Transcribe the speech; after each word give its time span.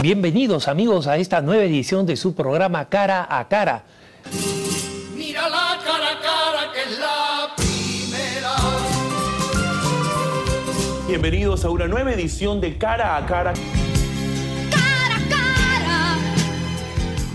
Bienvenidos 0.00 0.68
amigos 0.68 1.06
a 1.06 1.18
esta 1.18 1.42
nueva 1.42 1.64
edición 1.64 2.06
de 2.06 2.16
su 2.16 2.34
programa 2.34 2.88
Cara 2.88 3.26
a 3.28 3.46
Cara. 3.46 3.84
Mira 5.14 5.48
la 5.50 5.78
cara 5.84 6.12
a 6.12 6.20
cara 6.20 6.72
que 6.72 6.82
es 6.90 6.98
la 6.98 7.54
primera. 7.56 8.56
Bienvenidos 11.06 11.64
a 11.66 11.70
una 11.70 11.88
nueva 11.88 12.12
edición 12.12 12.58
de 12.60 12.78
Cara 12.78 13.18
a 13.18 13.26
Cara. 13.26 13.52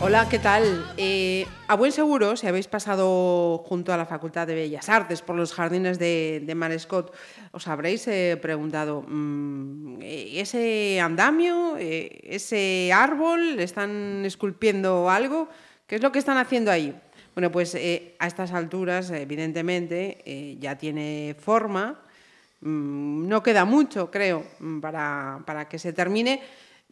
Hola, 0.06 0.28
¿qué 0.28 0.38
tal? 0.38 0.86
Eh, 0.98 1.48
a 1.70 1.78
buen 1.78 1.94
seguro, 1.94 2.36
si 2.36 2.46
habéis 2.46 2.68
pasado 2.68 3.60
junto 3.60 3.94
a 3.94 3.98
la 3.98 4.06
Facultad 4.06 4.46
de 4.46 4.54
Bellas 4.54 4.90
Artes 4.90 5.22
por 5.22 5.38
los 5.38 5.54
jardines 5.54 5.98
de, 5.98 6.44
de 6.46 6.56
Marescot, 6.56 7.16
os 7.54 7.70
habréis 7.70 8.06
eh, 8.10 8.38
preguntado, 8.42 9.06
mm, 9.08 10.00
¿ese 10.02 11.00
andamio, 11.00 11.78
eh, 11.80 12.20
ese 12.24 12.92
árbol, 12.94 13.58
están 13.62 14.26
esculpiendo 14.26 15.10
algo? 15.10 15.48
¿Qué 15.88 15.96
es 15.96 16.02
lo 16.02 16.12
que 16.12 16.20
están 16.20 16.38
haciendo 16.38 16.70
ahí? 16.70 16.94
Bueno, 17.34 17.50
pues 17.50 17.74
eh, 17.74 18.18
a 18.20 18.28
estas 18.28 18.52
alturas, 18.52 19.10
evidentemente, 19.10 20.18
eh, 20.26 20.58
ya 20.60 20.78
tiene 20.78 21.34
forma. 21.40 22.02
Mm, 22.60 23.30
no 23.30 23.42
queda 23.42 23.64
mucho, 23.64 24.12
creo, 24.12 24.44
mm, 24.60 24.82
para, 24.82 25.40
para 25.46 25.70
que 25.70 25.80
se 25.80 25.94
termine. 25.94 26.42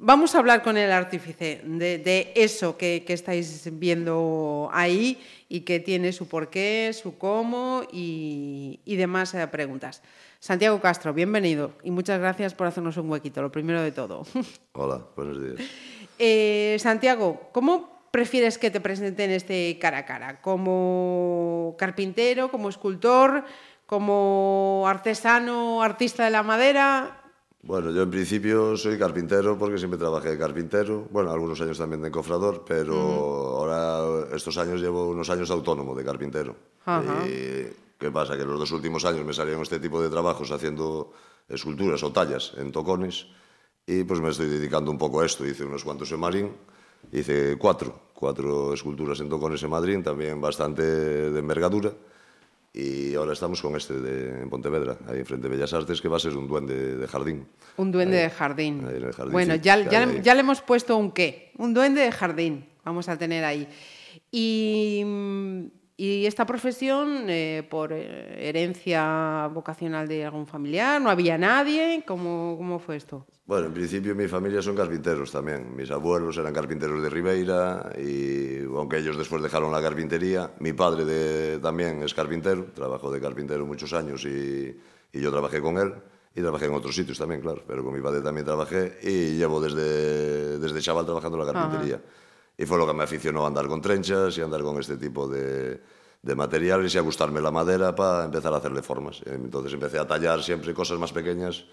Vamos 0.03 0.33
a 0.33 0.39
hablar 0.39 0.63
con 0.63 0.77
el 0.77 0.91
artífice 0.91 1.61
de, 1.63 1.99
de 1.99 2.31
eso 2.35 2.75
que, 2.75 3.03
que, 3.05 3.13
estáis 3.13 3.69
viendo 3.73 4.67
ahí 4.73 5.21
y 5.47 5.61
que 5.61 5.79
tiene 5.79 6.11
su 6.11 6.27
porqué, 6.27 6.91
su 6.91 7.19
cómo 7.19 7.83
y, 7.91 8.79
y 8.83 8.95
demás 8.95 9.35
eh, 9.35 9.45
preguntas. 9.45 10.01
Santiago 10.39 10.81
Castro, 10.81 11.13
bienvenido 11.13 11.73
y 11.83 11.91
muchas 11.91 12.19
gracias 12.19 12.55
por 12.55 12.65
hacernos 12.65 12.97
un 12.97 13.11
huequito, 13.11 13.43
lo 13.43 13.51
primero 13.51 13.79
de 13.83 13.91
todo. 13.91 14.25
Hola, 14.73 15.05
buenos 15.15 15.39
días. 15.39 15.69
Eh, 16.17 16.77
Santiago, 16.79 17.49
¿cómo 17.51 18.07
prefieres 18.09 18.57
que 18.57 18.71
te 18.71 18.81
presenten 18.81 19.29
este 19.29 19.77
cara 19.77 19.99
a 19.99 20.05
cara? 20.07 20.41
¿Como 20.41 21.75
carpintero, 21.77 22.49
como 22.49 22.69
escultor, 22.69 23.45
como 23.85 24.83
artesano, 24.87 25.83
artista 25.83 26.23
de 26.23 26.31
la 26.31 26.41
madera? 26.41 27.20
Bueno, 27.63 27.91
yo 27.91 28.01
en 28.01 28.09
principio 28.09 28.75
soy 28.75 28.97
carpintero 28.97 29.57
porque 29.57 29.77
siempre 29.77 29.99
trabajé 29.99 30.29
de 30.31 30.37
carpintero, 30.37 31.07
bueno, 31.11 31.29
algunos 31.31 31.61
años 31.61 31.77
también 31.77 32.01
de 32.01 32.07
encofrador, 32.07 32.63
pero 32.67 32.95
uh 32.95 32.97
-huh. 32.97 33.71
ahora 33.71 34.35
estos 34.35 34.57
años 34.57 34.81
llevo 34.81 35.09
unos 35.09 35.29
años 35.29 35.51
autónomo 35.51 35.93
de 35.93 36.03
carpintero. 36.03 36.55
Uh 36.87 36.89
-huh. 36.89 37.27
y, 37.27 37.91
¿Qué 37.99 38.09
pasa? 38.09 38.35
Que 38.35 38.43
los 38.45 38.57
dos 38.57 38.71
últimos 38.71 39.05
años 39.05 39.23
me 39.23 39.31
salieron 39.31 39.61
este 39.61 39.79
tipo 39.79 40.01
de 40.01 40.09
trabajos 40.09 40.49
haciendo 40.49 41.13
esculturas 41.47 42.01
o 42.01 42.11
tallas 42.11 42.53
en 42.57 42.71
tocones 42.71 43.27
y 43.85 44.03
pues 44.05 44.19
me 44.19 44.29
estoy 44.31 44.47
dedicando 44.49 44.89
un 44.89 44.97
poco 44.97 45.21
a 45.21 45.25
esto. 45.27 45.45
Hice 45.45 45.63
unos 45.63 45.83
cuantos 45.83 46.11
en 46.11 46.19
Marín, 46.19 46.51
hice 47.11 47.57
cuatro, 47.59 48.09
cuatro 48.15 48.73
esculturas 48.73 49.19
en 49.19 49.29
tocones 49.29 49.61
en 49.61 49.69
Madrid, 49.69 49.99
también 50.03 50.41
bastante 50.41 50.81
de 50.81 51.39
envergadura. 51.39 51.93
Y 52.73 53.15
ahora 53.15 53.33
estamos 53.33 53.61
con 53.61 53.75
este 53.75 53.95
de, 53.99 54.41
en 54.43 54.49
Pontevedra, 54.49 54.97
ahí 55.07 55.19
enfrente 55.19 55.49
de 55.49 55.55
Bellas 55.55 55.73
Artes, 55.73 56.01
que 56.01 56.07
va 56.07 56.17
a 56.17 56.19
ser 56.19 56.37
un 56.37 56.47
duende 56.47 56.95
de 56.97 57.07
jardín. 57.07 57.45
Un 57.75 57.91
duende 57.91 58.17
ahí, 58.17 58.23
de 58.23 58.29
jardín. 58.29 58.81
jardín. 59.11 59.33
Bueno, 59.33 59.55
ya, 59.55 59.77
ya, 59.89 60.21
ya, 60.21 60.33
le 60.33 60.39
hemos 60.39 60.61
puesto 60.61 60.95
un 60.95 61.11
qué. 61.11 61.51
Un 61.57 61.73
duende 61.73 62.01
de 62.01 62.11
jardín. 62.13 62.65
Vamos 62.85 63.09
a 63.09 63.17
tener 63.17 63.43
ahí. 63.43 63.67
Y, 64.31 65.03
y 65.97 66.25
esta 66.25 66.45
profesión, 66.45 67.25
eh, 67.29 67.67
por 67.69 67.93
herencia 67.93 69.47
vocacional 69.53 70.07
de 70.07 70.25
algún 70.25 70.47
familiar, 70.47 71.01
no 71.01 71.09
había 71.09 71.37
nadie. 71.37 72.03
¿Cómo, 72.07 72.55
cómo 72.57 72.79
fue 72.79 72.95
esto? 72.95 73.27
Bueno, 73.45 73.67
en 73.67 73.73
principio 73.73 74.15
mi 74.15 74.27
familia 74.27 74.61
son 74.61 74.75
carpinteros 74.75 75.31
también. 75.31 75.75
Mis 75.75 75.91
abuelos 75.91 76.37
eran 76.37 76.53
carpinteros 76.53 77.03
de 77.03 77.09
Ribeira 77.09 77.91
y 77.99 78.63
aunque 78.63 78.97
ellos 78.97 79.17
después 79.17 79.43
dejaron 79.43 79.71
la 79.71 79.81
carpintería, 79.81 80.51
mi 80.59 80.73
padre 80.73 81.05
de, 81.05 81.59
también 81.59 82.01
es 82.01 82.13
carpintero, 82.13 82.67
trabajó 82.73 83.11
de 83.11 83.19
carpintero 83.19 83.65
muchos 83.65 83.93
años 83.93 84.23
y, 84.25 84.79
y, 85.11 85.21
yo 85.21 85.31
trabajé 85.31 85.59
con 85.61 85.77
él 85.77 85.93
y 86.33 86.41
trabajé 86.41 86.65
en 86.67 86.73
otros 86.73 86.95
sitios 86.95 87.17
también, 87.17 87.41
claro, 87.41 87.61
pero 87.67 87.83
con 87.83 87.93
mi 87.93 88.01
padre 88.01 88.21
también 88.21 88.45
trabajé 88.45 88.97
y 89.03 89.35
llevo 89.35 89.59
desde, 89.59 90.57
desde 90.57 90.81
chaval 90.81 91.05
trabajando 91.05 91.37
en 91.39 91.45
la 91.45 91.53
carpintería. 91.53 91.95
Ajá. 91.95 92.20
Y 92.61 92.65
fue 92.67 92.77
lo 92.77 92.85
que 92.85 92.93
me 92.93 93.03
aficionó 93.03 93.43
a 93.43 93.47
andar 93.47 93.65
con 93.65 93.81
trenchas 93.81 94.37
y 94.37 94.41
andar 94.41 94.61
con 94.61 94.79
este 94.79 94.95
tipo 94.95 95.27
de, 95.27 95.81
de 96.21 96.35
materiales 96.35 96.93
y 96.93 96.97
a 96.99 97.01
gustarme 97.01 97.41
la 97.41 97.49
madera 97.49 97.95
para 97.95 98.25
empezar 98.25 98.53
a 98.53 98.57
hacerle 98.57 98.83
formas. 98.83 99.19
Entonces 99.25 99.73
empecé 99.73 99.97
a 99.97 100.05
tallar 100.05 100.43
siempre 100.43 100.71
cosas 100.71 100.99
más 100.99 101.11
pequeñas 101.11 101.65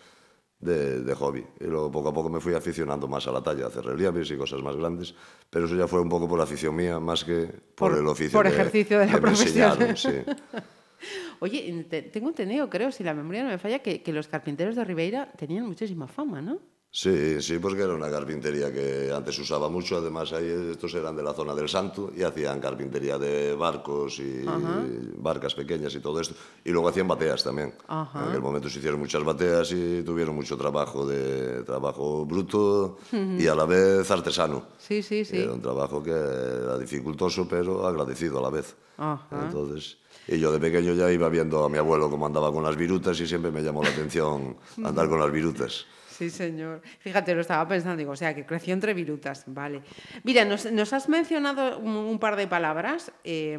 de, 0.59 1.03
de, 1.03 1.15
hobby. 1.15 1.45
Y 1.61 1.65
luego 1.65 1.91
poco 1.91 2.09
a 2.09 2.15
poco 2.15 2.31
me 2.31 2.41
fui 2.41 2.55
aficionando 2.55 3.07
más 3.07 3.27
a 3.27 3.33
la 3.33 3.43
talla, 3.43 3.67
a 3.67 3.69
hacer 3.69 3.85
relieves 3.85 4.31
y 4.31 4.39
cosas 4.39 4.63
más 4.63 4.77
grandes. 4.77 5.15
Pero 5.51 5.67
eso 5.67 5.77
ya 5.77 5.87
fue 5.87 6.01
un 6.01 6.09
poco 6.09 6.27
por 6.27 6.41
afición 6.41 6.75
mía, 6.75 6.99
más 6.99 7.23
que 7.23 7.49
por, 7.75 7.91
por 7.91 7.99
el 7.99 8.07
oficio. 8.07 8.39
Por 8.39 8.47
ejercicio 8.47 8.99
de 8.99 9.07
la 9.09 9.21
profesión. 9.21 9.95
Sí. 9.95 10.09
Oye, 11.41 11.87
te, 11.91 12.01
tengo 12.01 12.31
entendido, 12.31 12.71
creo, 12.71 12.91
si 12.93 13.05
la 13.05 13.13
memoria 13.13 13.43
no 13.43 13.51
me 13.51 13.59
falla, 13.59 13.81
que, 13.81 14.03
que 14.03 14.13
los 14.15 14.27
carpinteros 14.27 14.75
de 14.75 14.85
Ribeira 14.85 15.31
tenían 15.37 15.67
muchísima 15.67 16.09
fama, 16.09 16.41
¿no? 16.41 16.78
Sí, 16.91 17.43
sí, 17.43 17.59
porque 17.59 17.83
era 17.83 17.93
una 17.95 18.11
carpintería 18.11 18.73
que 18.73 19.13
antes 19.15 19.39
usaba 19.39 19.69
mucho. 19.69 19.99
Además, 19.99 20.33
ahí 20.33 20.49
estos 20.71 20.95
eran 20.95 21.15
de 21.15 21.23
la 21.23 21.35
zona 21.35 21.55
del 21.55 21.69
Santo 21.69 22.11
y 22.17 22.23
hacían 22.23 22.61
carpintería 22.61 23.19
de 23.19 23.55
barcos 23.55 24.19
y 24.21 24.43
Ajá. 24.47 24.83
barcas 25.19 25.55
pequeñas 25.55 25.95
y 25.95 26.01
todo 26.01 26.19
esto. 26.19 26.35
Y 26.65 26.71
luego 26.71 26.89
hacían 26.89 27.07
bateas 27.07 27.45
también. 27.45 27.75
Ajá. 27.87 28.23
En 28.23 28.29
aquel 28.31 28.41
momento 28.41 28.71
se 28.71 28.79
hicieron 28.79 29.01
muchas 29.01 29.23
bateas 29.23 29.71
y 29.73 30.03
tuvieron 30.03 30.35
mucho 30.35 30.57
trabajo 30.57 31.07
de 31.07 31.63
trabajo 31.65 32.25
bruto 32.25 32.97
uh 33.13 33.17
-huh. 33.17 33.41
y 33.41 33.47
a 33.47 33.55
la 33.55 33.67
vez 33.67 34.11
artesano. 34.11 34.69
Sí, 34.79 35.03
sí, 35.03 35.27
sí. 35.27 35.37
Era 35.37 35.53
un 35.53 35.61
trabajo 35.61 36.03
que 36.03 36.11
era 36.11 36.79
dificultoso, 36.79 37.47
pero 37.47 37.87
agradecido 37.87 38.39
a 38.39 38.43
la 38.43 38.51
vez. 38.51 38.75
Ajá. 38.97 39.45
Entonces. 39.45 39.99
Y 40.27 40.39
yo 40.39 40.51
de 40.51 40.59
pequeño 40.59 40.95
ya 40.95 41.13
iba 41.13 41.29
viendo 41.29 41.65
a 41.65 41.69
mi 41.69 41.77
abuelo 41.77 42.11
cómo 42.11 42.27
andaba 42.27 42.51
con 42.51 42.65
las 42.65 42.77
virutas 42.77 43.21
y 43.21 43.27
siempre 43.27 43.51
me 43.51 43.63
llamó 43.63 43.83
la 43.83 43.91
atención 43.91 44.57
andar 44.83 45.09
con 45.11 45.21
las 45.21 45.31
virutas. 45.31 45.85
Sí, 46.19 46.31
señor. 46.31 46.83
Fíjate, 46.99 47.33
lo 47.33 47.43
estaba 47.43 47.69
pensando, 47.69 47.97
digo, 47.97 48.11
o 48.11 48.17
sea, 48.17 48.35
que 48.35 48.45
creció 48.45 48.75
entre 48.75 48.93
virutas, 48.93 49.45
vale. 49.47 49.83
Mira, 50.25 50.45
nos, 50.45 50.93
has 50.93 51.09
mencionado 51.09 51.79
un, 51.79 52.19
par 52.19 52.35
de 52.35 52.49
palabras. 52.49 53.13
Eh, 53.23 53.57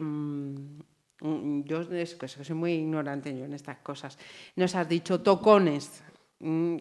yo 1.22 1.82
es 1.82 2.16
que 2.16 2.28
soy 2.28 2.56
muy 2.56 2.74
ignorante 2.74 3.38
yo 3.38 3.46
en 3.46 3.54
estas 3.54 3.78
cosas. 3.78 4.18
Nos 4.58 4.76
has 4.76 4.90
dicho 4.90 5.22
tocones. 5.22 6.04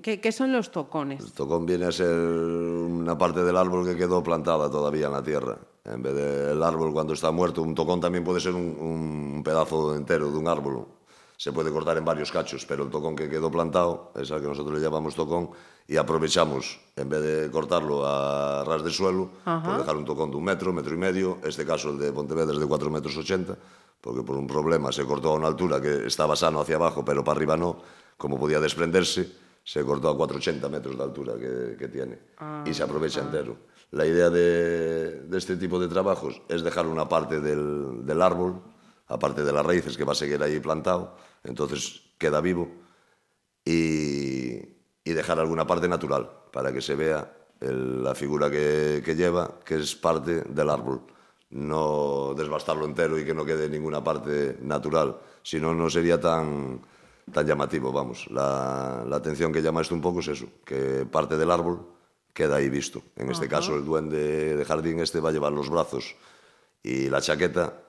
¿Qué, 0.02 0.20
¿Qué, 0.20 0.32
son 0.32 0.50
los 0.50 0.72
tocones? 0.72 1.20
El 1.24 1.32
tocón 1.32 1.64
viene 1.64 1.84
a 1.84 1.92
ser 1.92 2.12
una 2.12 3.16
parte 3.16 3.44
del 3.44 3.56
árbol 3.56 3.86
que 3.86 3.96
quedó 3.96 4.20
plantada 4.20 4.68
todavía 4.68 5.06
en 5.06 5.12
la 5.12 5.22
tierra. 5.22 5.58
En 5.84 6.02
vez 6.02 6.14
del 6.14 6.60
árbol 6.60 6.92
cuando 6.92 7.12
está 7.12 7.30
muerto, 7.30 7.62
un 7.62 7.76
tocón 7.76 8.00
también 8.00 8.24
puede 8.24 8.40
ser 8.40 8.54
un, 8.54 8.76
un 8.80 9.42
pedazo 9.44 9.94
entero 9.94 10.28
de 10.32 10.38
un 10.38 10.48
árbol 10.48 10.97
se 11.38 11.52
puede 11.52 11.70
cortar 11.70 11.96
en 11.96 12.04
varios 12.04 12.32
cachos, 12.32 12.66
pero 12.66 12.82
el 12.82 12.90
tocón 12.90 13.14
que 13.14 13.30
quedó 13.30 13.48
plantado 13.48 14.10
es 14.16 14.28
al 14.32 14.40
que 14.40 14.48
nosotros 14.48 14.76
le 14.76 14.82
llamamos 14.82 15.14
tocón 15.14 15.50
y 15.86 15.96
aprovechamos, 15.96 16.80
en 16.96 17.08
vez 17.08 17.22
de 17.22 17.50
cortarlo 17.52 18.04
a 18.04 18.64
ras 18.64 18.82
de 18.82 18.90
suelo, 18.90 19.30
Ajá. 19.44 19.64
pues 19.64 19.78
dejar 19.78 19.96
un 19.96 20.04
tocón 20.04 20.32
de 20.32 20.36
un 20.36 20.42
metro, 20.42 20.72
metro 20.72 20.92
y 20.94 20.98
medio, 20.98 21.38
este 21.44 21.64
caso 21.64 21.90
el 21.90 21.98
de 22.00 22.12
Pontevedra 22.12 22.52
es 22.52 22.58
de 22.58 22.66
4 22.66 22.90
metros 22.90 23.16
80, 23.16 23.56
porque 24.00 24.24
por 24.24 24.36
un 24.36 24.48
problema 24.48 24.90
se 24.90 25.04
cortó 25.04 25.30
a 25.30 25.34
una 25.34 25.46
altura 25.46 25.80
que 25.80 26.08
estaba 26.08 26.34
sano 26.34 26.60
hacia 26.60 26.74
abajo, 26.74 27.04
pero 27.04 27.22
para 27.22 27.36
arriba 27.36 27.56
no, 27.56 27.82
como 28.16 28.36
podía 28.36 28.58
desprenderse, 28.58 29.32
se 29.62 29.84
cortó 29.84 30.08
a 30.08 30.16
480 30.16 30.68
metros 30.68 30.98
de 30.98 31.04
altura 31.04 31.34
que, 31.34 31.76
que 31.78 31.86
tiene 31.86 32.18
ah, 32.38 32.64
y 32.66 32.74
se 32.74 32.82
aprovecha 32.82 33.20
ah. 33.20 33.24
entero. 33.26 33.56
La 33.92 34.04
idea 34.04 34.28
de, 34.28 35.22
de, 35.22 35.38
este 35.38 35.56
tipo 35.56 35.78
de 35.78 35.86
trabajos 35.86 36.42
es 36.48 36.62
dejar 36.62 36.88
una 36.88 37.08
parte 37.08 37.40
del, 37.40 38.04
del 38.04 38.22
árbol, 38.22 38.60
aparte 39.06 39.44
de 39.44 39.52
las 39.52 39.64
raíces 39.64 39.96
que 39.96 40.04
va 40.04 40.12
a 40.12 40.16
seguir 40.16 40.42
ahí 40.42 40.58
plantado, 40.58 41.16
entonces 41.44 42.02
queda 42.18 42.40
vivo 42.40 42.68
y, 43.64 44.58
y 45.04 45.12
dejar 45.12 45.38
alguna 45.38 45.66
parte 45.66 45.88
natural 45.88 46.30
para 46.52 46.72
que 46.72 46.80
se 46.80 46.94
vea 46.94 47.32
el, 47.60 48.02
la 48.02 48.14
figura 48.14 48.50
que, 48.50 49.02
que, 49.04 49.14
lleva, 49.14 49.60
que 49.64 49.76
es 49.76 49.94
parte 49.94 50.42
del 50.42 50.70
árbol. 50.70 51.02
No 51.50 52.34
desbastarlo 52.36 52.84
entero 52.84 53.18
y 53.18 53.24
que 53.24 53.34
no 53.34 53.44
quede 53.44 53.68
ninguna 53.68 54.04
parte 54.04 54.58
natural, 54.60 55.16
si 55.42 55.58
no, 55.58 55.74
no 55.74 55.88
sería 55.88 56.20
tan, 56.20 56.80
tan 57.32 57.46
llamativo, 57.46 57.90
vamos. 57.90 58.26
La, 58.30 59.02
la, 59.06 59.16
atención 59.16 59.50
que 59.50 59.62
llama 59.62 59.80
esto 59.80 59.94
un 59.94 60.02
poco 60.02 60.20
es 60.20 60.28
eso, 60.28 60.46
que 60.64 61.06
parte 61.10 61.38
del 61.38 61.50
árbol 61.50 61.86
queda 62.34 62.56
ahí 62.56 62.68
visto. 62.68 63.02
En 63.16 63.30
este 63.30 63.48
caso, 63.48 63.74
el 63.74 63.84
duende 63.84 64.56
de 64.56 64.64
jardín 64.64 65.00
este 65.00 65.20
va 65.20 65.30
a 65.30 65.32
llevar 65.32 65.52
los 65.52 65.70
brazos 65.70 66.14
y 66.82 67.08
la 67.08 67.22
chaqueta 67.22 67.87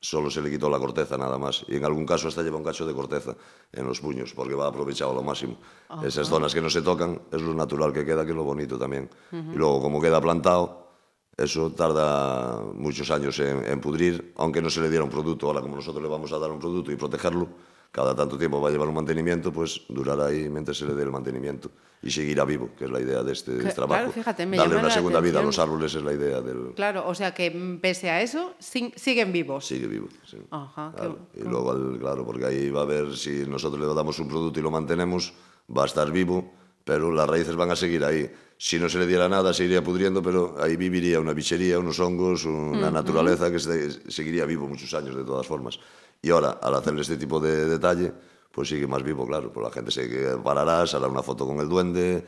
solo 0.00 0.30
se 0.30 0.40
le 0.40 0.50
quitó 0.50 0.70
la 0.70 0.78
corteza 0.78 1.16
nada 1.16 1.38
más. 1.38 1.64
Y 1.68 1.76
en 1.76 1.84
algún 1.84 2.06
caso 2.06 2.28
hasta 2.28 2.42
lleva 2.42 2.56
un 2.56 2.64
cacho 2.64 2.86
de 2.86 2.94
corteza 2.94 3.34
en 3.72 3.86
los 3.86 4.00
puños, 4.00 4.32
porque 4.34 4.54
va 4.54 4.68
aprovechado 4.68 5.10
a 5.12 5.14
lo 5.14 5.22
máximo. 5.22 5.56
Ajá. 5.88 6.06
Esas 6.06 6.28
zonas 6.28 6.54
que 6.54 6.60
no 6.60 6.70
se 6.70 6.82
tocan 6.82 7.20
es 7.32 7.42
lo 7.42 7.54
natural 7.54 7.92
que 7.92 8.04
queda, 8.04 8.24
que 8.24 8.30
es 8.30 8.36
lo 8.36 8.44
bonito 8.44 8.78
también. 8.78 9.10
Uh 9.32 9.36
-huh. 9.36 9.54
Y 9.54 9.56
luego, 9.56 9.82
como 9.82 10.00
queda 10.00 10.20
plantado, 10.20 10.88
eso 11.36 11.70
tarda 11.70 12.62
muchos 12.74 13.10
años 13.10 13.38
en, 13.38 13.64
en, 13.64 13.80
pudrir, 13.80 14.32
aunque 14.36 14.60
no 14.60 14.70
se 14.70 14.80
le 14.80 14.88
diera 14.88 15.04
un 15.04 15.10
producto. 15.10 15.46
Ahora, 15.46 15.60
como 15.60 15.76
nosotros 15.76 16.02
le 16.02 16.08
vamos 16.08 16.32
a 16.32 16.38
dar 16.38 16.50
un 16.50 16.58
producto 16.58 16.90
y 16.90 16.96
protegerlo, 16.96 17.48
cada 17.92 18.14
tanto 18.14 18.36
tiempo 18.38 18.60
va 18.60 18.68
a 18.68 18.72
llevar 18.72 18.88
un 18.88 18.94
mantenimiento, 18.94 19.52
pues 19.52 19.82
durará 19.88 20.26
ahí 20.26 20.48
mientras 20.48 20.76
se 20.76 20.86
le 20.86 20.94
dé 20.94 21.02
el 21.02 21.10
mantenimiento 21.10 21.70
y 22.02 22.10
seguirá 22.10 22.44
vivo, 22.44 22.70
que 22.78 22.84
es 22.84 22.90
la 22.90 23.00
idea 23.00 23.22
de 23.24 23.32
este 23.32 23.52
Cla- 23.58 23.74
trabajo. 23.74 23.98
claro, 24.02 24.12
fíjate, 24.12 24.46
me 24.46 24.56
Darle 24.56 24.76
una 24.76 24.90
segunda 24.90 25.20
vida 25.20 25.40
a 25.40 25.42
los 25.42 25.58
árboles 25.58 25.92
es 25.94 26.02
la 26.02 26.12
idea 26.12 26.40
del... 26.40 26.72
Claro, 26.76 27.08
o 27.08 27.14
sea 27.14 27.34
que 27.34 27.50
mm, 27.50 27.78
pese 27.80 28.08
a 28.10 28.22
eso, 28.22 28.54
sin- 28.60 28.92
siguen 28.94 29.32
vivos. 29.32 29.66
Sigue 29.66 29.88
vivo. 29.88 30.06
sí. 30.24 30.36
Ajá, 30.50 30.92
Claro. 30.94 31.18
qué- 31.34 31.40
Y 31.40 31.44
luego, 31.44 31.98
claro, 31.98 32.24
porque 32.24 32.46
ahí 32.46 32.70
va 32.70 32.82
a 32.82 32.84
ver 32.84 33.16
si 33.16 33.44
nosotros 33.46 33.80
le 33.80 33.92
damos 33.92 34.18
un 34.20 34.28
producto 34.28 34.60
y 34.60 34.62
lo 34.62 34.70
mantenemos, 34.70 35.32
va 35.76 35.82
a 35.82 35.86
estar 35.86 36.10
vivo, 36.12 36.52
pero 36.84 37.10
las 37.10 37.28
raíces 37.28 37.56
van 37.56 37.70
a 37.72 37.76
seguir 37.76 38.04
ahí. 38.04 38.30
Si 38.56 38.78
no 38.78 38.88
se 38.88 38.98
le 38.98 39.06
diera 39.06 39.28
nada, 39.28 39.52
se 39.52 39.64
iría 39.64 39.82
pudriendo, 39.82 40.22
pero 40.22 40.56
ahí 40.60 40.76
viviría 40.76 41.20
una 41.20 41.32
bichería, 41.32 41.78
unos 41.78 41.98
hongos, 42.00 42.44
una 42.44 42.90
naturaleza 42.90 43.50
que 43.50 43.58
se- 43.58 44.10
seguiría 44.10 44.46
vivo 44.46 44.68
muchos 44.68 44.94
años 44.94 45.16
de 45.16 45.24
todas 45.24 45.46
formas. 45.46 45.78
Y 46.22 46.30
ahora, 46.30 46.58
al 46.62 46.74
hacerle 46.74 47.02
este 47.02 47.16
tipo 47.16 47.38
de 47.40 47.66
detalle, 47.66 48.12
pues 48.50 48.68
sigue 48.68 48.86
más 48.86 49.02
vivo, 49.02 49.26
claro. 49.26 49.52
Pues 49.52 49.64
la 49.64 49.72
gente 49.72 49.90
se 49.90 50.36
parará, 50.38 50.86
se 50.86 50.96
hará 50.96 51.06
una 51.06 51.22
foto 51.22 51.46
con 51.46 51.60
el 51.60 51.68
duende, 51.68 52.24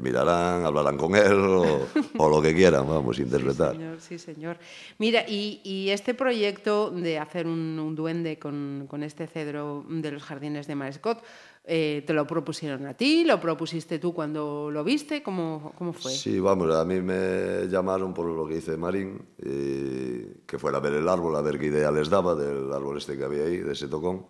mirarán, 0.00 0.64
hablarán 0.66 0.98
con 0.98 1.14
él 1.14 1.32
o, 1.32 1.86
o 2.18 2.28
lo 2.28 2.42
que 2.42 2.54
quieran, 2.54 2.86
vamos, 2.86 3.18
interpretar. 3.18 3.72
Señor, 3.72 4.00
sí, 4.00 4.18
señor. 4.18 4.58
Mira, 4.98 5.24
y, 5.26 5.60
y 5.64 5.90
este 5.90 6.14
proyecto 6.14 6.90
de 6.90 7.18
hacer 7.18 7.46
un, 7.46 7.78
un 7.78 7.94
duende 7.94 8.38
con, 8.38 8.86
con 8.88 9.02
este 9.02 9.26
cedro 9.26 9.84
de 9.88 10.10
los 10.10 10.22
jardines 10.22 10.66
de 10.66 10.74
Marescot, 10.74 11.22
eh, 11.70 12.02
¿te 12.06 12.14
lo 12.14 12.26
propusieron 12.26 12.86
a 12.86 12.94
ti? 12.94 13.24
¿Lo 13.24 13.38
propusiste 13.38 13.98
tú 13.98 14.14
cuando 14.14 14.70
lo 14.70 14.82
viste? 14.82 15.22
¿Cómo, 15.22 15.74
cómo 15.76 15.92
fue? 15.92 16.10
Sí, 16.10 16.40
vamos, 16.40 16.74
a 16.74 16.82
mí 16.86 17.02
me 17.02 17.68
llamaron 17.68 18.14
por 18.14 18.24
lo 18.24 18.46
que 18.46 18.56
hice 18.56 18.78
Marín, 18.78 19.20
y 19.36 20.44
que 20.46 20.58
fuera 20.58 20.78
a 20.78 20.80
ver 20.80 20.94
el 20.94 21.06
árbol, 21.06 21.36
a 21.36 21.42
ver 21.42 21.58
qué 21.58 21.66
idea 21.66 21.90
les 21.90 22.08
daba 22.08 22.34
del 22.34 22.72
árbol 22.72 22.96
este 22.96 23.18
que 23.18 23.24
había 23.24 23.44
ahí, 23.44 23.58
de 23.58 23.72
ese 23.72 23.86
tocón 23.86 24.26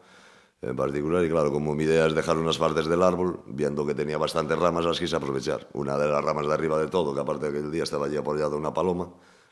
en 0.63 0.75
particular. 0.75 1.25
Y 1.25 1.29
claro, 1.29 1.53
como 1.53 1.77
mi 1.77 1.85
idea 1.85 2.07
es 2.07 2.15
dejar 2.15 2.37
unas 2.37 2.59
partes 2.59 2.87
del 2.87 3.05
árbol, 3.05 3.41
viendo 3.47 3.87
que 3.87 3.95
tenía 3.95 4.19
bastantes 4.19 4.59
ramas, 4.59 4.85
las 4.85 4.99
quise 4.99 5.15
aprovechar. 5.15 5.69
Una 5.75 5.97
de 5.97 6.09
las 6.09 6.25
ramas 6.25 6.49
de 6.49 6.55
arriba 6.55 6.77
de 6.79 6.89
todo, 6.89 7.15
que 7.15 7.21
aparte 7.21 7.47
de 7.47 7.53
que 7.53 7.59
el 7.67 7.71
día 7.71 7.85
estaba 7.85 8.07
allí 8.07 8.17
apoyado 8.17 8.57
una 8.57 8.75
paloma, 8.75 9.11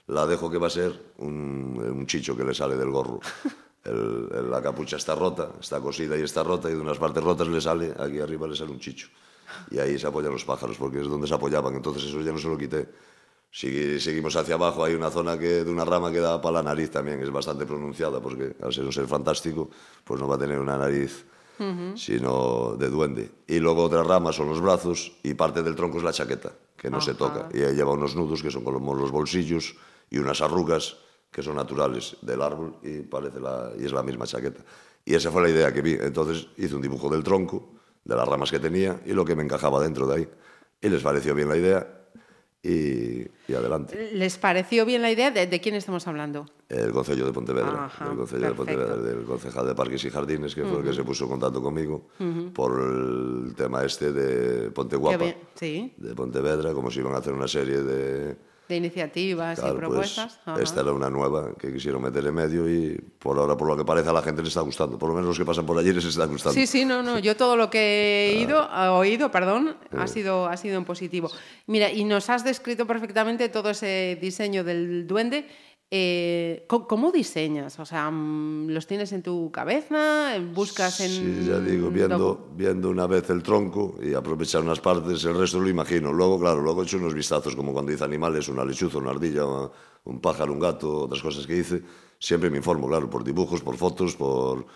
la 0.08 0.26
dejo 0.26 0.50
que 0.50 0.58
va 0.58 0.66
a 0.66 0.70
ser 0.70 1.14
un, 1.18 1.80
un 1.88 2.06
chicho 2.06 2.36
que 2.36 2.44
le 2.44 2.52
sale 2.52 2.76
del 2.76 2.90
gorro. 2.90 3.20
El- 3.86 4.50
la 4.50 4.60
capucha 4.62 4.96
está 4.96 5.14
rota, 5.14 5.50
está 5.60 5.80
cosida 5.80 6.16
y 6.18 6.22
está 6.22 6.42
rota, 6.42 6.68
y 6.70 6.74
de 6.74 6.80
unas 6.80 6.98
partes 6.98 7.22
rotas 7.22 7.48
le 7.48 7.60
sale, 7.60 7.94
aquí 7.98 8.18
arriba 8.20 8.46
le 8.48 8.56
sale 8.56 8.70
un 8.72 8.80
chicho. 8.80 9.08
Y 9.70 9.78
ahí 9.78 9.98
se 9.98 10.06
apoyan 10.06 10.32
los 10.32 10.44
pájaros, 10.44 10.76
porque 10.76 11.00
es 11.00 11.06
donde 11.08 11.26
se 11.26 11.34
apoyaban. 11.34 11.74
Entonces 11.74 12.04
eso 12.04 12.20
ya 12.20 12.32
no 12.32 12.38
se 12.38 12.48
lo 12.48 12.58
quité. 12.58 12.88
Segui- 13.52 13.98
seguimos 14.00 14.34
hacia 14.36 14.54
abajo, 14.56 14.84
hay 14.84 14.94
una 14.94 15.08
zona 15.10 15.38
que, 15.38 15.64
de 15.64 15.70
una 15.70 15.84
rama 15.84 16.10
que 16.12 16.18
da 16.20 16.40
para 16.42 16.54
la 16.54 16.62
nariz 16.64 16.90
también, 16.90 17.20
es 17.22 17.30
bastante 17.30 17.64
pronunciada, 17.64 18.20
porque 18.20 18.54
al 18.60 18.72
ser 18.72 18.84
un 18.84 18.92
ser 18.92 19.06
fantástico, 19.06 19.70
pues 20.04 20.20
no 20.20 20.26
va 20.28 20.34
a 20.34 20.38
tener 20.38 20.58
una 20.58 20.76
nariz 20.76 21.24
sino 21.96 22.76
de 22.78 22.90
duende. 22.90 23.30
Y 23.46 23.60
luego 23.60 23.84
otra 23.84 24.02
rama 24.02 24.30
son 24.32 24.48
los 24.48 24.60
brazos 24.60 25.12
y 25.22 25.32
parte 25.34 25.62
del 25.62 25.74
tronco 25.74 25.96
es 25.98 26.04
la 26.04 26.12
chaqueta, 26.12 26.52
que 26.76 26.90
no 26.90 27.00
se 27.00 27.14
toca. 27.14 27.48
Y 27.54 27.62
ahí 27.62 27.74
lleva 27.74 27.92
unos 27.92 28.14
nudos 28.14 28.42
que 28.42 28.50
son 28.50 28.62
como 28.62 28.94
los 28.94 29.10
bolsillos 29.10 29.74
y 30.10 30.18
unas 30.18 30.42
arrugas 30.42 30.98
que 31.30 31.42
son 31.42 31.56
naturales 31.56 32.16
del 32.22 32.42
árbol 32.42 32.76
y, 32.82 33.00
parece 33.00 33.40
la, 33.40 33.70
y 33.78 33.84
es 33.84 33.92
la 33.92 34.02
misma 34.02 34.26
chaqueta. 34.26 34.62
Y 35.04 35.14
esa 35.14 35.30
fue 35.30 35.42
la 35.42 35.50
idea 35.50 35.72
que 35.72 35.82
vi. 35.82 35.92
Entonces 35.92 36.48
hice 36.56 36.74
un 36.74 36.82
dibujo 36.82 37.08
del 37.08 37.22
tronco, 37.22 37.74
de 38.04 38.16
las 38.16 38.26
ramas 38.26 38.50
que 38.50 38.58
tenía 38.58 39.00
y 39.04 39.12
lo 39.12 39.24
que 39.24 39.36
me 39.36 39.42
encajaba 39.42 39.82
dentro 39.82 40.06
de 40.06 40.16
ahí. 40.16 40.28
Y 40.80 40.88
les 40.88 41.02
pareció 41.02 41.34
bien 41.34 41.48
la 41.48 41.56
idea 41.56 41.96
y, 42.62 43.26
y 43.48 43.54
adelante. 43.54 44.10
¿Les 44.12 44.38
pareció 44.38 44.84
bien 44.84 45.02
la 45.02 45.10
idea? 45.10 45.30
¿De, 45.30 45.46
de 45.46 45.60
quién 45.60 45.74
estamos 45.74 46.06
hablando? 46.08 46.46
El 46.68 46.90
Concello 46.90 47.24
de 47.26 47.32
Pontevedra, 47.32 47.84
Ajá, 47.84 48.10
el 48.10 48.16
Concello 48.16 48.48
de. 48.48 48.54
Pontevedra, 48.54 48.96
del 48.96 49.24
concejal 49.24 49.66
de 49.66 49.74
Parques 49.74 50.04
y 50.04 50.10
Jardines, 50.10 50.54
que 50.54 50.64
fue 50.64 50.78
el 50.78 50.84
que 50.84 50.92
se 50.92 51.04
puso 51.04 51.24
en 51.24 51.30
contacto 51.30 51.62
conmigo 51.62 52.08
por 52.52 52.80
el 52.80 53.54
tema 53.54 53.84
este 53.84 54.12
de 54.12 54.70
Ponte 54.72 54.96
Guapa, 54.96 55.18
Qué 55.18 55.24
bien, 55.24 55.36
Sí, 55.54 55.94
de 55.96 56.14
Pontevedra, 56.14 56.72
como 56.72 56.90
si 56.90 56.98
iban 57.00 57.14
a 57.14 57.18
hacer 57.18 57.32
una 57.32 57.46
serie 57.46 57.82
de... 57.82 58.36
de 58.68 58.76
iniciativas 58.76 59.58
Claro, 59.58 59.74
y 59.74 59.78
pues, 59.78 60.14
propuestas. 60.14 60.40
Esta 60.60 60.80
era 60.80 60.92
una 60.92 61.10
nueva 61.10 61.52
que 61.58 61.72
quisieron 61.72 62.02
meter 62.02 62.26
en 62.26 62.34
medio 62.34 62.68
y 62.68 63.00
por 63.18 63.38
ahora, 63.38 63.56
por 63.56 63.68
lo 63.68 63.76
que 63.76 63.84
parece, 63.84 64.08
a 64.08 64.12
la 64.12 64.22
gente 64.22 64.42
le 64.42 64.48
está 64.48 64.60
gustando. 64.60 64.98
Por 64.98 65.08
lo 65.08 65.14
menos 65.14 65.28
los 65.28 65.38
que 65.38 65.44
pasan 65.44 65.66
por 65.66 65.78
allí 65.78 65.92
les 65.92 66.04
está 66.04 66.26
gustando. 66.26 66.54
Sí, 66.54 66.66
sí, 66.66 66.84
no, 66.84 67.02
no. 67.02 67.18
Yo 67.18 67.36
todo 67.36 67.56
lo 67.56 67.70
que 67.70 68.30
he 68.30 68.34
ido, 68.40 68.68
oído, 68.96 69.30
perdón, 69.30 69.76
ha 69.96 70.06
sido, 70.06 70.46
ha 70.46 70.56
sido 70.56 70.76
en 70.78 70.84
positivo. 70.84 71.30
Mira, 71.66 71.90
y 71.90 72.04
nos 72.04 72.30
has 72.30 72.44
descrito 72.44 72.86
perfectamente 72.86 73.48
todo 73.48 73.70
ese 73.70 74.18
diseño 74.20 74.64
del 74.64 75.06
duende. 75.06 75.46
Eh, 75.98 76.66
¿cómo, 76.66 77.10
diseñas? 77.10 77.78
O 77.78 77.86
sea, 77.86 78.10
mm, 78.10 78.68
¿los 78.68 78.86
tienes 78.86 79.12
en 79.12 79.22
tu 79.22 79.50
cabeza? 79.50 80.38
¿Buscas 80.52 81.00
en...? 81.00 81.10
Sí, 81.10 81.46
ya 81.48 81.58
digo, 81.58 81.88
viendo, 81.90 82.50
viendo 82.54 82.90
una 82.90 83.06
vez 83.06 83.30
el 83.30 83.42
tronco 83.42 83.94
y 84.02 84.12
aprovechar 84.12 84.60
unas 84.60 84.80
partes, 84.80 85.24
el 85.24 85.38
resto 85.38 85.58
lo 85.58 85.70
imagino. 85.70 86.12
Luego, 86.12 86.38
claro, 86.38 86.60
luego 86.60 86.82
he 86.82 86.84
hecho 86.84 86.98
unos 86.98 87.14
vistazos, 87.14 87.56
como 87.56 87.72
cuando 87.72 87.92
hice 87.92 88.04
animales, 88.04 88.48
una 88.48 88.64
lechuza, 88.64 88.98
una 88.98 89.10
ardilla, 89.10 89.46
un 90.04 90.20
pájaro, 90.20 90.52
un 90.52 90.60
gato, 90.60 91.04
otras 91.04 91.22
cosas 91.22 91.46
que 91.46 91.56
hice. 91.56 91.82
Siempre 92.18 92.50
me 92.50 92.58
informo, 92.58 92.88
claro, 92.88 93.08
por 93.08 93.24
dibujos, 93.24 93.62
por 93.62 93.76
fotos, 93.76 94.16
por... 94.16 94.66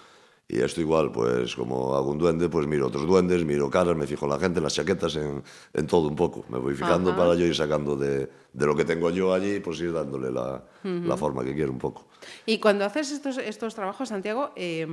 Y 0.52 0.60
esto 0.60 0.80
igual, 0.80 1.12
pues 1.12 1.54
como 1.54 1.94
hago 1.94 2.10
un 2.10 2.18
duende, 2.18 2.48
pues 2.48 2.66
miro 2.66 2.88
otros 2.88 3.06
duendes, 3.06 3.44
miro 3.44 3.70
caras, 3.70 3.96
me 3.96 4.06
fijo 4.06 4.24
en 4.26 4.32
la 4.32 4.38
gente, 4.40 4.58
en 4.58 4.64
las 4.64 4.74
chaquetas, 4.74 5.14
en, 5.14 5.42
en 5.72 5.86
todo 5.86 6.08
un 6.08 6.16
poco. 6.16 6.44
Me 6.48 6.58
voy 6.58 6.74
fijando 6.74 7.10
Ajá. 7.10 7.18
para 7.20 7.34
yo 7.36 7.46
ir 7.46 7.54
sacando 7.54 7.94
de, 7.94 8.28
de 8.52 8.66
lo 8.66 8.74
que 8.74 8.84
tengo 8.84 9.10
yo 9.10 9.32
allí, 9.32 9.60
pues 9.60 9.80
ir 9.80 9.92
dándole 9.92 10.32
la, 10.32 10.64
la 10.82 11.16
forma 11.16 11.44
que 11.44 11.54
quiero 11.54 11.70
un 11.70 11.78
poco. 11.78 12.08
Y 12.46 12.58
cuando 12.58 12.84
haces 12.84 13.12
estos, 13.12 13.38
estos 13.38 13.76
trabajos, 13.76 14.08
Santiago, 14.08 14.50
eh, 14.56 14.86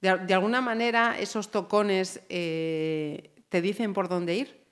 de, 0.00 0.18
de 0.26 0.34
alguna 0.34 0.62
manera 0.62 1.18
esos 1.20 1.50
tocones 1.50 2.20
eh, 2.30 3.34
te 3.50 3.60
dicen 3.60 3.92
por 3.92 4.08
dónde 4.08 4.36
ir. 4.36 4.64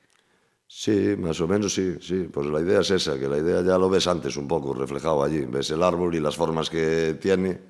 Sí, 0.66 1.14
más 1.18 1.40
o 1.42 1.46
menos 1.46 1.74
sí, 1.74 1.96
sí. 2.00 2.26
Pues 2.32 2.46
la 2.46 2.60
idea 2.60 2.80
es 2.80 2.90
esa, 2.90 3.18
que 3.18 3.28
la 3.28 3.36
idea 3.36 3.60
ya 3.62 3.76
lo 3.76 3.90
ves 3.90 4.06
antes 4.06 4.36
un 4.38 4.48
poco 4.48 4.72
reflejado 4.72 5.22
allí. 5.22 5.40
Ves 5.40 5.70
el 5.70 5.82
árbol 5.82 6.14
y 6.14 6.20
las 6.20 6.36
formas 6.36 6.70
que 6.70 7.16
tiene, 7.20 7.60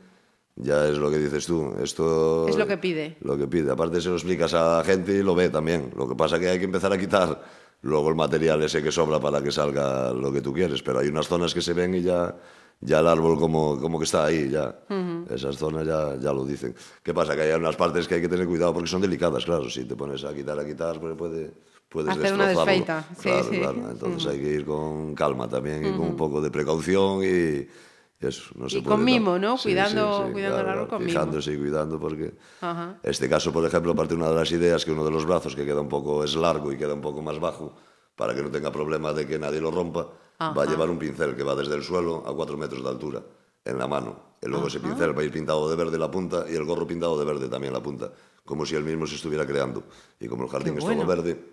ya 0.56 0.88
es 0.88 0.96
lo 0.98 1.10
que 1.10 1.18
dices 1.18 1.46
tú. 1.46 1.74
Esto 1.82 2.46
Es 2.48 2.56
lo 2.56 2.66
que 2.66 2.76
pide. 2.76 3.16
Lo 3.20 3.36
que 3.36 3.46
pide. 3.46 3.70
Aparte 3.72 4.00
se 4.00 4.08
lo 4.08 4.14
explicas 4.14 4.54
a 4.54 4.78
la 4.78 4.84
gente 4.84 5.12
y 5.12 5.22
lo 5.22 5.34
ve 5.34 5.50
también. 5.50 5.90
Lo 5.96 6.08
que 6.08 6.14
pasa 6.14 6.38
que 6.38 6.48
hay 6.48 6.58
que 6.58 6.64
empezar 6.64 6.92
a 6.92 6.98
quitar 6.98 7.42
luego 7.82 8.08
el 8.08 8.14
material 8.14 8.62
ese 8.62 8.82
que 8.82 8.92
sobra 8.92 9.20
para 9.20 9.42
que 9.42 9.50
salga 9.50 10.12
lo 10.12 10.32
que 10.32 10.40
tú 10.40 10.52
quieres. 10.52 10.82
Pero 10.82 11.00
hay 11.00 11.08
unas 11.08 11.26
zonas 11.26 11.52
que 11.52 11.60
se 11.60 11.72
ven 11.72 11.94
y 11.96 12.02
ya, 12.02 12.36
ya 12.80 13.00
el 13.00 13.06
árbol 13.08 13.38
como, 13.38 13.80
como 13.80 13.98
que 13.98 14.04
está 14.04 14.26
ahí, 14.26 14.48
ya. 14.48 14.78
Esas 15.28 15.56
zonas 15.56 15.86
ya, 15.86 16.16
ya 16.20 16.32
lo 16.32 16.44
dicen. 16.44 16.74
¿Qué 17.02 17.12
pasa? 17.12 17.34
Que 17.34 17.42
hay 17.42 17.52
unas 17.52 17.76
partes 17.76 18.06
que 18.06 18.14
hay 18.14 18.20
que 18.20 18.28
tener 18.28 18.46
cuidado 18.46 18.72
porque 18.74 18.88
son 18.88 19.00
delicadas, 19.00 19.44
claro. 19.44 19.68
Si 19.68 19.84
te 19.84 19.96
pones 19.96 20.22
a 20.24 20.32
quitar, 20.34 20.58
a 20.58 20.64
quitar, 20.64 21.00
pues 21.00 21.16
puede... 21.16 21.52
Puedes 21.86 22.10
Hacer 22.16 22.34
una 22.34 22.48
desfeita, 22.48 23.04
sí, 23.16 23.28
Claro, 23.28 23.44
sí. 23.48 23.58
claro. 23.60 23.90
Entonces 23.90 24.28
hay 24.28 24.40
que 24.40 24.48
ir 24.48 24.64
con 24.64 25.14
calma 25.14 25.48
también 25.48 25.86
y 25.86 25.90
con 25.92 26.00
un 26.00 26.16
poco 26.16 26.40
de 26.40 26.50
precaución 26.50 27.22
y 27.22 27.68
eso. 28.20 28.52
No 28.54 28.66
Y 28.68 28.82
con 28.82 29.04
mimo, 29.04 29.38
¿no? 29.38 29.56
Cuidando- 29.58 30.28
cuidando 30.32 30.60
el 30.60 30.68
árbol 30.68 30.88
con 30.88 31.04
mimo. 31.04 31.20
Y 31.40 31.56
cuidando 31.58 31.98
porque 32.00 32.34
Ajá. 32.60 32.98
este 33.02 33.28
caso, 33.28 33.52
por 33.52 33.64
ejemplo, 33.64 33.92
aparte 33.92 34.14
una 34.14 34.28
de 34.30 34.34
las 34.36 34.50
ideas 34.52 34.84
que 34.84 34.92
uno 34.92 35.04
de 35.04 35.10
los 35.10 35.26
brazos 35.26 35.54
que 35.54 35.64
queda 35.66 35.80
un 35.80 35.88
poco 35.88 36.24
es 36.24 36.34
largo 36.36 36.72
y 36.72 36.76
queda 36.78 36.94
un 36.94 37.00
poco 37.02 37.20
más 37.22 37.38
bajo 37.38 37.74
para 38.16 38.34
que 38.34 38.42
no 38.42 38.50
tenga 38.50 38.70
problema 38.72 39.12
de 39.12 39.26
que 39.26 39.38
nadie 39.38 39.60
lo 39.60 39.70
rompa, 39.70 40.08
va 40.40 40.62
a 40.62 40.66
llevar 40.66 40.88
un 40.90 40.98
pincel 40.98 41.34
que 41.34 41.42
va 41.42 41.54
desde 41.54 41.74
el 41.74 41.82
suelo 41.82 42.22
a 42.26 42.34
cuatro 42.34 42.56
metros 42.56 42.82
de 42.82 42.88
altura 42.88 43.22
en 43.64 43.78
la 43.78 43.86
mano. 43.86 44.34
Y 44.40 44.46
luego 44.48 44.68
ese 44.68 44.78
pincel 44.80 45.16
va 45.16 45.22
a 45.22 45.24
ir 45.24 45.32
pintado 45.32 45.68
de 45.68 45.74
verde 45.76 45.98
la 45.98 46.10
punta 46.10 46.44
y 46.50 46.54
el 46.54 46.64
gorro 46.64 46.86
pintado 46.86 47.18
de 47.18 47.24
verde 47.24 47.48
también 47.48 47.72
la 47.72 47.82
punta, 47.82 48.12
como 48.44 48.64
si 48.66 48.74
él 48.76 48.84
mismo 48.84 49.06
se 49.06 49.16
estuviera 49.16 49.46
creando. 49.46 49.84
Y 50.20 50.28
como 50.28 50.44
el 50.44 50.50
jardín 50.50 50.74
Qué 50.74 50.78
es 50.80 50.84
bueno. 50.84 51.02
todo 51.02 51.08
verde, 51.16 51.44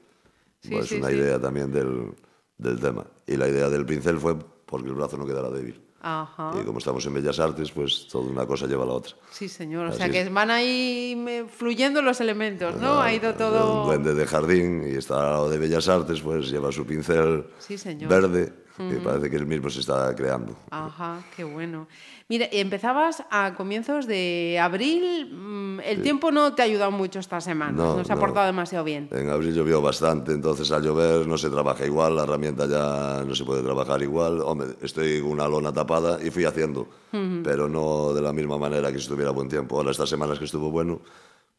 Sí, 0.61 0.69
pues 0.69 0.89
sí, 0.89 0.97
una 0.97 1.07
sí. 1.09 1.15
idea 1.15 1.39
también 1.39 1.71
del, 1.71 2.13
del 2.57 2.79
tema. 2.79 3.05
Y 3.25 3.37
la 3.37 3.47
idea 3.47 3.69
del 3.69 3.85
pincel 3.85 4.19
fue 4.19 4.35
porque 4.65 4.87
el 4.89 4.93
brazo 4.93 5.17
no 5.17 5.25
quedara 5.25 5.49
débil. 5.49 5.81
Ajá. 6.03 6.51
Y 6.59 6.65
como 6.65 6.79
estamos 6.79 7.05
en 7.05 7.13
Bellas 7.13 7.39
Artes, 7.39 7.71
pues 7.71 8.07
toda 8.07 8.25
una 8.29 8.45
cosa 8.47 8.65
lleva 8.65 8.83
a 8.83 8.87
la 8.87 8.93
otra. 8.93 9.13
Sí, 9.29 9.47
señor. 9.47 9.85
O 9.85 9.89
Así 9.89 9.97
sea, 9.97 10.07
es. 10.07 10.11
que 10.11 10.29
van 10.29 10.49
ahí 10.49 11.45
fluyendo 11.55 12.01
los 12.01 12.19
elementos, 12.21 12.75
¿no? 12.77 12.93
Ah, 13.01 13.05
ha 13.05 13.13
ido 13.13 13.29
Un 13.31 13.37
todo... 13.37 13.85
duende 13.85 14.13
de 14.15 14.25
jardín 14.25 14.83
y 14.91 14.95
está 14.97 15.15
al 15.21 15.29
lado 15.33 15.49
de 15.49 15.57
Bellas 15.59 15.87
Artes, 15.89 16.21
pues 16.21 16.49
lleva 16.49 16.71
su 16.71 16.85
pincel 16.85 17.45
Sí, 17.59 17.77
señor. 17.77 18.09
verde 18.09 18.51
y 18.89 18.95
parece 19.03 19.29
que 19.29 19.35
él 19.35 19.45
mismo 19.45 19.69
se 19.69 19.81
está 19.81 20.13
creando. 20.15 20.55
Ajá, 20.69 21.21
qué 21.35 21.43
bueno. 21.43 21.87
Mira, 22.29 22.47
empezabas 22.51 23.23
a 23.29 23.53
comienzos 23.55 24.07
de 24.07 24.57
abril. 24.61 25.29
mm, 25.31 25.79
El 25.81 26.01
tiempo 26.01 26.31
no 26.31 26.53
te 26.55 26.61
ha 26.61 26.65
ayudado 26.65 26.91
mucho 26.91 27.19
esta 27.19 27.41
semana. 27.41 27.71
No, 27.71 27.97
No, 27.97 28.03
se 28.05 28.11
ha 28.11 28.15
no. 28.15 28.21
portado 28.21 28.45
demasiado 28.45 28.83
bien. 28.85 29.09
En 29.11 29.29
abril 29.29 29.53
llovió 29.53 29.81
bastante, 29.81 30.31
entonces 30.31 30.71
al 30.71 30.81
llover 30.83 31.27
no 31.27 31.37
se 31.37 31.49
trabaja 31.49 31.85
igual, 31.85 32.15
la 32.15 32.23
herramienta 32.23 32.65
ya 32.67 33.23
no 33.25 33.35
se 33.35 33.43
puede 33.43 33.61
trabajar 33.63 34.01
igual. 34.01 34.39
Hombre, 34.41 34.69
estoy 34.81 35.21
con 35.21 35.31
una 35.31 35.47
lona 35.47 35.71
tapada 35.73 36.17
y 36.23 36.29
fui 36.31 36.45
haciendo, 36.45 36.87
pero 37.43 37.67
no 37.67 38.13
de 38.13 38.21
la 38.21 38.31
misma 38.33 38.57
manera 38.57 38.89
que 38.91 38.97
si 38.97 39.03
estuviera 39.03 39.31
buen 39.31 39.49
tiempo. 39.49 39.77
Ahora 39.77 39.91
estas 39.91 40.09
semanas 40.09 40.39
que 40.39 40.45
estuvo 40.45 40.71
bueno, 40.71 41.01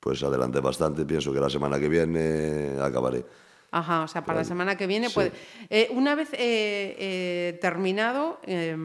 pues 0.00 0.22
adelanté 0.22 0.60
bastante, 0.60 1.04
pienso 1.04 1.32
que 1.32 1.38
la 1.40 1.48
semana 1.50 1.78
que 1.78 1.88
viene 1.88 2.76
acabaré. 2.80 3.24
Ajá, 3.74 4.02
o 4.02 4.08
sea, 4.08 4.22
para 4.24 4.40
la 4.40 4.44
semana 4.44 4.76
que 4.76 4.86
viene 4.86 5.08
Sí. 5.08 5.14
puede. 5.14 5.32
Eh, 5.70 5.88
una 5.92 6.14
vez 6.14 6.28
eh, 6.34 6.94
eh, 6.98 7.58
terminado, 7.60 8.38
eh, 8.44 8.76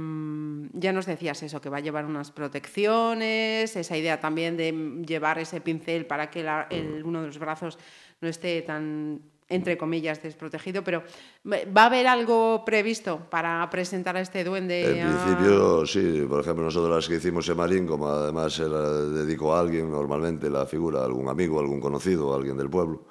ya 0.73 0.93
nos 0.93 1.05
decías 1.05 1.43
eso, 1.43 1.59
que 1.59 1.67
va 1.69 1.77
a 1.77 1.81
llevar 1.81 2.05
unas 2.05 2.31
protecciones, 2.31 3.75
esa 3.75 3.97
idea 3.97 4.19
también 4.21 4.55
de 4.55 4.71
llevar 5.05 5.39
ese 5.39 5.59
pincel 5.59 6.05
para 6.05 6.29
que 6.31 6.41
la- 6.41 6.67
el- 6.69 7.03
uno 7.03 7.19
de 7.21 7.27
los 7.27 7.37
brazos 7.37 7.77
no 8.21 8.29
esté 8.29 8.61
tan, 8.61 9.21
entre 9.49 9.77
comillas, 9.77 10.21
desprotegido, 10.21 10.83
pero 10.83 11.03
¿va 11.45 11.83
a 11.83 11.85
haber 11.85 12.07
algo 12.07 12.63
previsto 12.65 13.19
para 13.29 13.67
presentar 13.69 14.17
a 14.17 14.21
este 14.21 14.43
duende? 14.43 14.99
En 14.99 15.07
a- 15.07 15.09
principio, 15.09 15.85
sí. 15.85 16.25
Por 16.27 16.41
ejemplo, 16.41 16.65
nosotros 16.65 16.93
las 16.93 17.07
que 17.07 17.15
hicimos 17.15 17.47
en 17.47 17.57
Marín, 17.57 17.87
como 17.87 18.09
además 18.09 18.59
era, 18.59 18.91
dedico 19.07 19.55
a 19.55 19.59
alguien, 19.61 19.89
normalmente 19.89 20.49
la 20.49 20.65
figura, 20.65 21.03
algún 21.03 21.29
amigo, 21.29 21.59
algún 21.59 21.79
conocido, 21.79 22.33
alguien 22.35 22.57
del 22.57 22.69
pueblo, 22.69 23.05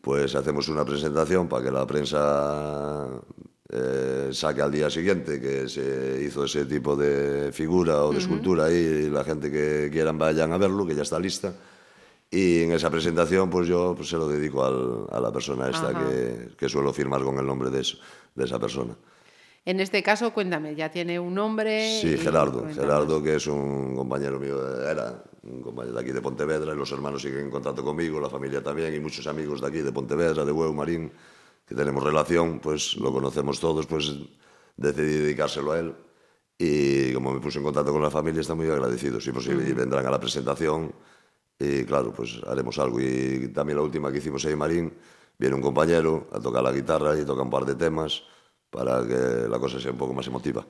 pues 0.00 0.34
hacemos 0.34 0.68
una 0.68 0.84
presentación 0.84 1.48
para 1.48 1.64
que 1.64 1.70
la 1.70 1.86
prensa 1.86 3.08
eh, 3.68 4.28
saque 4.32 4.62
al 4.62 4.70
día 4.72 4.88
siguiente 4.88 5.40
que 5.40 5.68
se 5.68 6.22
hizo 6.26 6.44
ese 6.44 6.64
tipo 6.66 6.96
de 6.96 7.52
figura 7.52 8.04
o 8.04 8.12
de 8.12 8.18
escultura 8.20 8.66
ahí 8.66 8.76
y 9.06 9.10
la 9.10 9.22
gente 9.24 9.50
que 9.50 9.88
quieran 9.92 10.16
vayan 10.18 10.52
a 10.52 10.58
verlo, 10.58 10.86
que 10.86 10.94
ya 10.94 11.02
está 11.02 11.18
lista. 11.18 11.54
Y 12.34 12.62
en 12.64 12.72
esa 12.72 12.90
presentación, 12.90 13.48
pues 13.48 13.68
yo 13.68 13.94
pues, 13.96 14.08
se 14.08 14.16
lo 14.16 14.26
dedico 14.26 14.64
al- 14.64 15.06
a 15.10 15.20
la 15.20 15.30
persona 15.30 15.70
esta 15.70 15.92
que, 15.94 16.48
que 16.56 16.68
suelo 16.68 16.92
firmar 16.92 17.22
con 17.22 17.38
el 17.38 17.46
nombre 17.46 17.70
de, 17.70 17.80
eso- 17.80 17.98
de 18.34 18.44
esa 18.44 18.58
persona. 18.58 18.96
En 19.64 19.78
este 19.80 20.02
caso, 20.02 20.32
cuéntame, 20.34 20.74
ya 20.74 20.90
tiene 20.90 21.18
un 21.20 21.32
nombre. 21.32 22.00
Sí, 22.02 22.18
Gerardo. 22.18 22.66
Gerardo, 22.74 23.22
que 23.22 23.36
es 23.36 23.46
un 23.46 23.94
compañero 23.94 24.38
mío, 24.40 24.56
era 24.84 25.22
un 25.44 25.62
compañero 25.62 25.94
de 25.94 26.00
aquí 26.02 26.10
de 26.12 26.20
Pontevedra, 26.20 26.72
y 26.74 26.76
los 26.76 26.90
hermanos 26.90 27.22
siguen 27.22 27.40
en 27.46 27.50
contacto 27.50 27.84
conmigo, 27.84 28.20
la 28.20 28.28
familia 28.28 28.62
también, 28.62 28.92
y 28.94 28.98
muchos 29.00 29.26
amigos 29.28 29.60
de 29.60 29.68
aquí, 29.68 29.78
de 29.78 29.92
Pontevedra, 29.92 30.44
de 30.44 30.50
Hueu, 30.52 30.72
Marín, 30.74 31.12
que 31.64 31.74
tenemos 31.74 32.02
relación, 32.02 32.58
pues 32.58 32.96
lo 32.96 33.12
conocemos 33.12 33.60
todos, 33.60 33.86
pues 33.86 34.12
decidí 34.76 35.18
dedicárselo 35.20 35.72
a 35.72 35.78
él. 35.78 35.94
Y 36.58 37.12
como 37.14 37.32
me 37.32 37.40
puse 37.40 37.58
en 37.58 37.64
contacto 37.64 37.92
con 37.92 38.02
la 38.02 38.10
familia, 38.10 38.40
está 38.42 38.54
muy 38.54 38.66
agradecido. 38.68 39.20
Si 39.20 39.30
posible, 39.32 39.68
y 39.68 39.72
vendrán 39.72 40.04
a 40.04 40.10
la 40.10 40.18
presentación. 40.20 40.92
E 41.58 41.86
claro, 41.86 42.10
pues 42.10 42.42
haremos 42.46 42.78
algo. 42.82 42.98
E 42.98 43.50
tamén 43.54 43.78
a 43.78 43.84
última 43.86 44.10
que 44.10 44.18
hicimos 44.18 44.42
aí 44.42 44.58
Marín, 44.58 44.90
viene 45.38 45.54
un 45.54 45.62
compañero 45.62 46.26
a 46.34 46.42
tocar 46.42 46.62
la 46.66 46.74
guitarra 46.74 47.14
e 47.14 47.22
toca 47.22 47.46
un 47.46 47.52
par 47.52 47.62
de 47.62 47.78
temas 47.78 48.26
para 48.74 49.06
que 49.06 49.46
la 49.46 49.58
cosa 49.62 49.78
sea 49.78 49.94
un 49.94 49.98
poco 49.98 50.14
más 50.14 50.26
emotiva. 50.26 50.66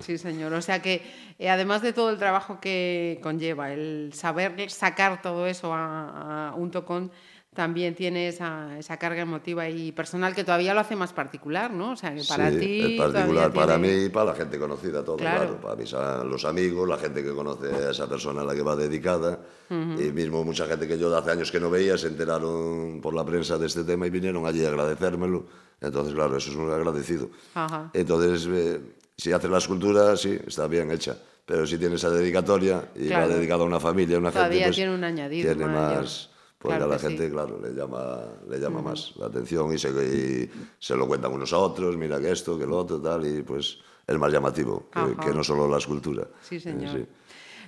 Sí, 0.00 0.18
señor. 0.18 0.52
O 0.52 0.60
sea 0.60 0.82
que, 0.82 1.00
eh, 1.38 1.48
además 1.48 1.80
de 1.80 1.96
todo 1.96 2.10
el 2.10 2.18
trabajo 2.18 2.60
que 2.60 3.18
conlleva, 3.22 3.72
el 3.72 4.12
saber 4.12 4.68
sacar 4.68 5.22
todo 5.22 5.46
eso 5.46 5.72
a, 5.72 6.50
a 6.50 6.54
un 6.54 6.70
tocón, 6.70 7.10
también 7.54 7.94
tiene 7.94 8.28
esa, 8.28 8.78
esa 8.78 8.96
carga 8.98 9.22
emotiva 9.22 9.68
y 9.68 9.92
personal 9.92 10.34
que 10.34 10.42
todavía 10.44 10.74
lo 10.74 10.80
hace 10.80 10.96
más 10.96 11.12
particular, 11.12 11.72
¿no? 11.72 11.92
O 11.92 11.96
sea, 11.96 12.14
que 12.14 12.22
para 12.28 12.50
sí, 12.50 12.58
ti. 12.58 12.94
es 12.94 13.00
particular 13.00 13.52
para 13.52 13.78
tiene- 13.78 13.96
mí 13.96 14.04
y 14.04 14.08
para 14.08 14.26
la 14.26 14.34
gente 14.34 14.58
conocida, 14.58 15.04
todo, 15.04 15.16
Claro. 15.16 15.38
claro. 15.58 15.60
Para 15.60 15.76
mis, 15.76 15.92
los 15.92 16.44
amigos, 16.44 16.88
la 16.88 16.96
gente 16.98 17.22
que 17.22 17.30
conoce 17.32 17.68
a 17.68 17.90
esa 17.90 18.08
persona 18.08 18.42
a 18.42 18.44
la 18.44 18.54
que 18.54 18.62
va 18.62 18.74
dedicada. 18.76 19.38
Y 19.70 20.12
mismo 20.12 20.44
mucha 20.44 20.66
gente 20.66 20.86
que 20.86 20.98
yo 20.98 21.16
hace 21.16 21.30
años 21.30 21.50
que 21.50 21.58
no 21.58 21.70
veía 21.70 21.96
se 21.96 22.06
enteraron 22.08 23.00
por 23.00 23.14
la 23.14 23.24
prensa 23.24 23.56
de 23.58 23.66
este 23.66 23.82
tema 23.84 24.06
y 24.06 24.10
vinieron 24.10 24.44
allí 24.46 24.64
a 24.64 24.68
agradecérmelo. 24.68 25.46
Entonces, 25.80 26.14
claro, 26.14 26.36
eso 26.36 26.50
es 26.50 26.56
muy 26.56 26.72
agradecido. 26.72 27.30
Ajá. 27.54 27.90
Entonces, 27.94 28.46
eh, 28.50 28.80
si 29.16 29.32
haces 29.32 29.50
la 29.50 29.58
escultura, 29.58 30.16
sí, 30.16 30.38
está 30.46 30.66
bien 30.68 30.90
hecha. 30.90 31.16
Pero 31.46 31.66
si 31.66 31.76
tienes 31.78 32.00
esa 32.02 32.10
dedicatoria 32.10 32.88
y 32.94 33.08
Claro. 33.08 33.28
va 33.28 33.34
dedicada 33.36 33.62
a 33.64 33.66
una 33.66 33.80
familia, 33.80 34.16
a 34.16 34.20
una 34.20 34.30
Todavía 34.30 34.52
gente, 34.64 34.68
pues, 34.68 34.76
tiene 34.76 34.94
un 34.94 35.04
añadido 35.04 35.54
tiene 35.54 35.66
más... 35.72 36.30
Pues 36.64 36.76
Claro 36.78 36.90
a 36.90 36.94
la 36.94 36.98
sí. 36.98 37.08
gente, 37.08 37.30
claro, 37.30 37.60
le 37.60 37.74
llama, 37.74 38.20
le 38.48 38.58
llama 38.58 38.80
más 38.80 39.12
la 39.18 39.26
atención 39.26 39.70
y 39.74 39.76
se, 39.76 39.90
y 39.90 40.50
se 40.78 40.96
lo 40.96 41.06
cuentan 41.06 41.30
unos 41.30 41.52
a 41.52 41.58
otros, 41.58 41.94
mira 41.98 42.18
que 42.18 42.30
esto, 42.30 42.58
que 42.58 42.64
lo 42.64 42.78
otro, 42.78 43.02
tal, 43.02 43.26
y 43.26 43.42
pues 43.42 43.80
es 44.06 44.18
más 44.18 44.32
llamativo 44.32 44.88
que, 45.22 45.34
no 45.34 45.44
solo 45.44 45.68
la 45.68 45.76
escultura. 45.76 46.26
Sí, 46.40 46.56
Eh, 46.56 46.60
señor. 46.60 46.96
sí. 46.96 47.06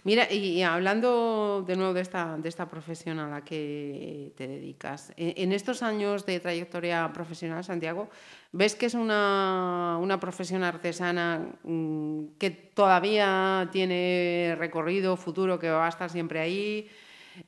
Mira, 0.05 0.33
y, 0.33 0.63
hablando 0.63 1.63
de 1.67 1.77
nuevo 1.77 1.93
de 1.93 2.01
esta, 2.01 2.39
de 2.39 2.49
esta 2.49 2.71
profesión 2.71 3.19
a 3.19 3.29
la 3.29 3.45
que 3.45 4.33
te 4.35 4.49
dedicas, 4.49 5.13
en, 5.19 5.35
en 5.37 5.53
estos 5.53 5.83
años 5.83 6.25
de 6.25 6.41
trayectoria 6.41 7.13
profesional, 7.13 7.65
Santiago, 7.65 8.09
¿ves 8.53 8.77
que 8.77 8.87
es 8.87 8.95
una, 8.95 9.99
una 10.01 10.19
profesión 10.19 10.65
artesana 10.65 11.47
mm, 11.65 12.29
que 12.39 12.49
todavía 12.51 13.69
tiene 13.71 14.57
recorrido 14.59 15.19
futuro, 15.19 15.59
que 15.59 15.69
va 15.69 15.85
a 15.85 15.91
estar 15.91 16.09
siempre 16.09 16.41
ahí? 16.41 16.89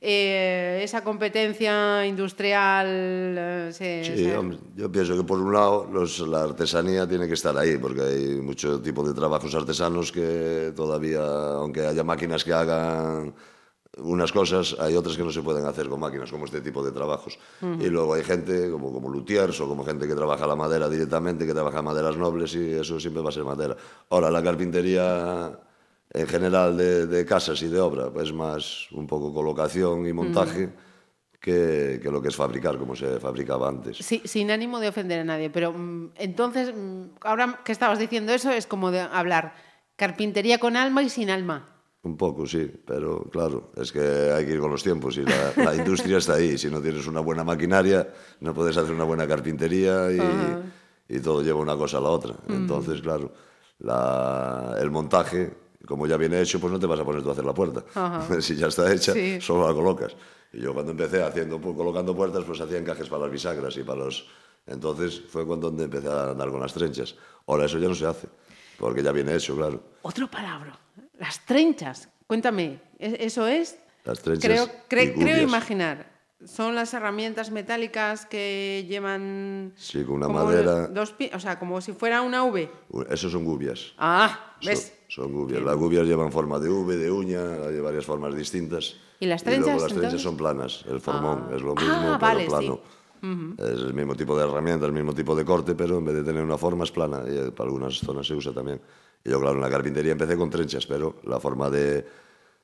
Eh, 0.01 0.81
esa 0.83 1.03
competencia 1.03 2.05
industrial 2.05 2.87
eh, 2.87 3.69
se, 3.73 4.03
Sí, 4.03 4.23
se- 4.23 4.37
hombre, 4.37 4.57
yo 4.75 4.91
pienso 4.91 5.15
que 5.15 5.23
por 5.23 5.39
un 5.39 5.51
lado 5.53 5.87
los- 5.91 6.19
la 6.19 6.43
artesanía 6.43 7.07
tiene 7.07 7.27
que 7.27 7.33
estar 7.33 7.57
ahí, 7.57 7.77
porque 7.77 8.01
hay 8.01 8.25
mucho 8.41 8.81
tipo 8.81 9.07
de 9.07 9.13
trabajos 9.13 9.53
artesanos 9.55 10.11
que 10.11 10.73
todavía, 10.75 11.21
aunque 11.55 11.85
haya 11.85 12.03
máquinas 12.03 12.43
que 12.43 12.53
hagan 12.53 13.33
unas 13.97 14.31
cosas, 14.31 14.77
hay 14.79 14.95
otras 14.95 15.17
que 15.17 15.23
no 15.23 15.31
se 15.31 15.41
pueden 15.41 15.65
hacer 15.65 15.89
con 15.89 15.99
máquinas, 15.99 16.31
como 16.31 16.45
este 16.45 16.61
tipo 16.61 16.81
de 16.83 16.91
trabajos. 16.91 17.37
Y 17.81 17.87
luego 17.89 18.13
hay 18.13 18.23
gente 18.23 18.69
como, 18.71 18.93
como 18.93 19.09
luthiers 19.09 19.59
o 19.59 19.67
como 19.67 19.83
gente 19.83 20.07
que 20.07 20.15
trabaja 20.15 20.47
la 20.47 20.55
madera 20.55 20.87
directamente, 20.87 21.45
que 21.45 21.53
trabaja 21.53 21.81
maderas 21.81 22.15
nobles 22.15 22.53
y 22.55 22.71
eso 22.73 22.99
siempre 22.99 23.21
va 23.21 23.29
a 23.29 23.33
ser 23.33 23.43
madera. 23.43 23.75
Ahora, 24.09 24.29
la 24.31 24.41
carpintería 24.41 25.51
en 26.11 26.27
general 26.27 26.75
de, 26.77 27.05
de 27.07 27.25
casas 27.25 27.61
y 27.61 27.67
de 27.67 27.79
obra, 27.79 28.11
pues 28.11 28.33
más 28.33 28.91
un 28.91 29.05
poco 29.07 29.33
colocación 29.33 30.05
y 30.07 30.13
montaje 30.13 30.69
que, 31.39 31.99
que 32.01 32.11
lo 32.11 32.21
que 32.21 32.29
es 32.29 32.35
fabricar, 32.35 32.77
como 32.77 32.95
se 32.95 33.19
fabricaba 33.19 33.69
antes. 33.69 33.97
Sí, 33.97 34.21
sin 34.25 34.51
ánimo 34.51 34.79
de 34.79 34.89
ofender 34.89 35.19
a 35.19 35.23
nadie, 35.23 35.49
pero 35.49 35.71
mm, 35.71 36.11
entonces, 36.15 36.73
mm, 36.75 37.03
ahora 37.21 37.59
que 37.63 37.71
estabas 37.71 37.99
diciendo 37.99 38.33
eso, 38.33 38.51
es 38.51 38.67
como 38.67 38.91
de 38.91 39.01
hablar 39.01 39.53
carpintería 39.95 40.59
con 40.59 40.75
alma 40.75 41.03
y 41.03 41.09
sin 41.09 41.29
alma. 41.29 41.75
Un 42.01 42.15
poco, 42.15 42.45
sí, 42.47 42.71
pero 42.87 43.23
claro, 43.29 43.71
es 43.75 43.91
que 43.91 43.99
hay 43.99 44.45
que 44.45 44.53
ir 44.53 44.59
con 44.61 44.71
los 44.71 44.81
tiempos 44.81 45.17
y 45.17 45.23
la, 45.23 45.53
la 45.57 45.75
industria 45.75 46.17
está 46.17 46.35
ahí. 46.35 46.57
Si 46.57 46.69
no 46.69 46.81
tienes 46.81 47.05
una 47.07 47.19
buena 47.19 47.43
maquinaria, 47.43 48.07
no 48.39 48.53
puedes 48.53 48.77
hacer 48.77 48.93
una 48.93 49.03
buena 49.03 49.27
carpintería 49.27 50.09
y, 50.09 50.57
y 51.09 51.19
todo 51.19 51.41
lleva 51.43 51.59
una 51.59 51.75
cosa 51.75 51.97
a 51.97 52.01
la 52.01 52.07
otra. 52.09 52.35
Entonces, 52.47 53.01
claro, 53.01 53.33
la- 53.79 54.77
el 54.79 54.89
montaje, 54.91 55.53
como 55.87 56.07
ya 56.07 56.17
viene 56.17 56.41
hecho, 56.41 56.59
pues 56.59 56.71
no 56.73 56.79
te 56.79 56.85
vas 56.85 56.99
a 56.99 57.05
poner 57.05 57.21
tú 57.23 57.29
a 57.29 57.33
hacer 57.33 57.45
la 57.45 57.53
puerta. 57.53 57.83
si 58.41 58.55
ya 58.55 58.67
está 58.67 58.91
hecha, 58.91 59.13
Sí. 59.13 59.39
solo 59.41 59.67
la 59.67 59.73
colocas. 59.73 60.15
Y 60.51 60.61
yo 60.61 60.73
cuando 60.73 60.91
empecé 60.91 61.21
haciendo, 61.23 61.59
pues, 61.61 61.75
colocando 61.75 62.15
puertas, 62.15 62.43
pues 62.43 62.59
hacía 62.59 62.77
encajes 62.79 63.07
para 63.07 63.23
las 63.23 63.31
bisagras 63.31 63.77
y 63.77 63.83
para 63.83 63.99
los... 64.05 64.27
Entonces 64.65 65.21
fue 65.29 65.45
cuando 65.45 65.69
empecé 65.69 66.07
a 66.09 66.31
andar 66.31 66.49
con 66.51 66.59
las 66.59 66.73
trenchas. 66.73 67.15
Ahora 67.47 67.65
eso 67.65 67.77
ya 67.79 67.87
no 67.87 67.95
se 67.95 68.05
hace, 68.05 68.27
porque 68.77 69.01
ya 69.01 69.11
viene 69.11 69.35
hecho, 69.35 69.55
claro. 69.55 69.81
Otro 70.03 70.29
palabra, 70.29 70.77
las 71.17 71.45
trenchas. 71.45 72.09
Cuéntame, 72.27 72.79
¿e- 72.99 73.17
¿eso 73.21 73.47
es? 73.47 73.77
Las 74.05 74.19
trenchas 74.21 74.45
Creo, 74.45 74.65
cre- 74.89 75.13
creo 75.19 75.41
imaginar. 75.41 76.11
Son 76.45 76.73
las 76.75 76.93
herramientas 76.93 77.51
metálicas 77.51 78.25
que 78.25 78.85
llevan. 78.87 79.73
Sí, 79.75 80.03
con 80.03 80.15
una 80.15 80.29
madera. 80.29 80.87
Dos 80.87 81.13
o 81.33 81.39
sea, 81.39 81.59
como 81.59 81.81
si 81.81 81.91
fuera 81.93 82.21
una 82.21 82.43
V. 82.43 82.69
Esos 83.09 83.31
son 83.31 83.43
gubias. 83.43 83.93
Ah, 83.97 84.55
¿ves? 84.63 84.93
Son 85.09 85.33
gubias. 85.33 85.61
Las 85.61 85.75
gubias 85.75 86.05
llevan 86.05 86.31
forma 86.31 86.59
de 86.59 86.69
V, 86.69 86.95
de 86.95 87.11
uña, 87.11 87.41
hay 87.67 87.79
varias 87.79 88.05
formas 88.05 88.33
distintas. 88.35 88.95
¿Y 89.19 89.25
las 89.25 89.43
luego 89.43 89.63
trenchas, 89.65 89.81
las 89.81 89.91
trenchas 89.91 89.95
entonces? 89.97 90.21
son 90.21 90.37
planas, 90.37 90.85
el 90.87 91.01
formón 91.01 91.47
es 91.53 91.61
lo 91.61 91.75
mismo, 91.75 91.91
Ah, 91.93 92.17
pero 92.19 92.33
vale, 92.33 92.45
plano. 92.45 92.79
Es 93.57 93.81
el 93.81 93.93
mismo 93.93 94.15
tipo 94.15 94.37
de 94.37 94.45
herramienta, 94.45 94.85
el 94.85 94.93
mismo 94.93 95.13
tipo 95.13 95.35
de 95.35 95.43
corte, 95.43 95.75
pero 95.75 95.97
en 95.97 96.05
vez 96.05 96.15
de 96.15 96.23
tener 96.23 96.41
una 96.41 96.57
forma 96.57 96.85
es 96.85 96.91
plana 96.91 97.23
y 97.27 97.35
eh, 97.35 97.51
para 97.51 97.67
algunas 97.67 97.99
zonas 97.99 98.25
se 98.25 98.33
usa 98.33 98.53
también. 98.53 98.79
Y 99.25 99.29
yo, 99.29 99.41
claro, 99.41 99.55
en 99.55 99.61
la 99.61 99.69
carpintería 99.69 100.13
empecé 100.13 100.37
con 100.37 100.49
trenchas, 100.49 100.85
pero 100.85 101.17
la 101.23 101.39
forma 101.39 101.69
de 101.69 102.05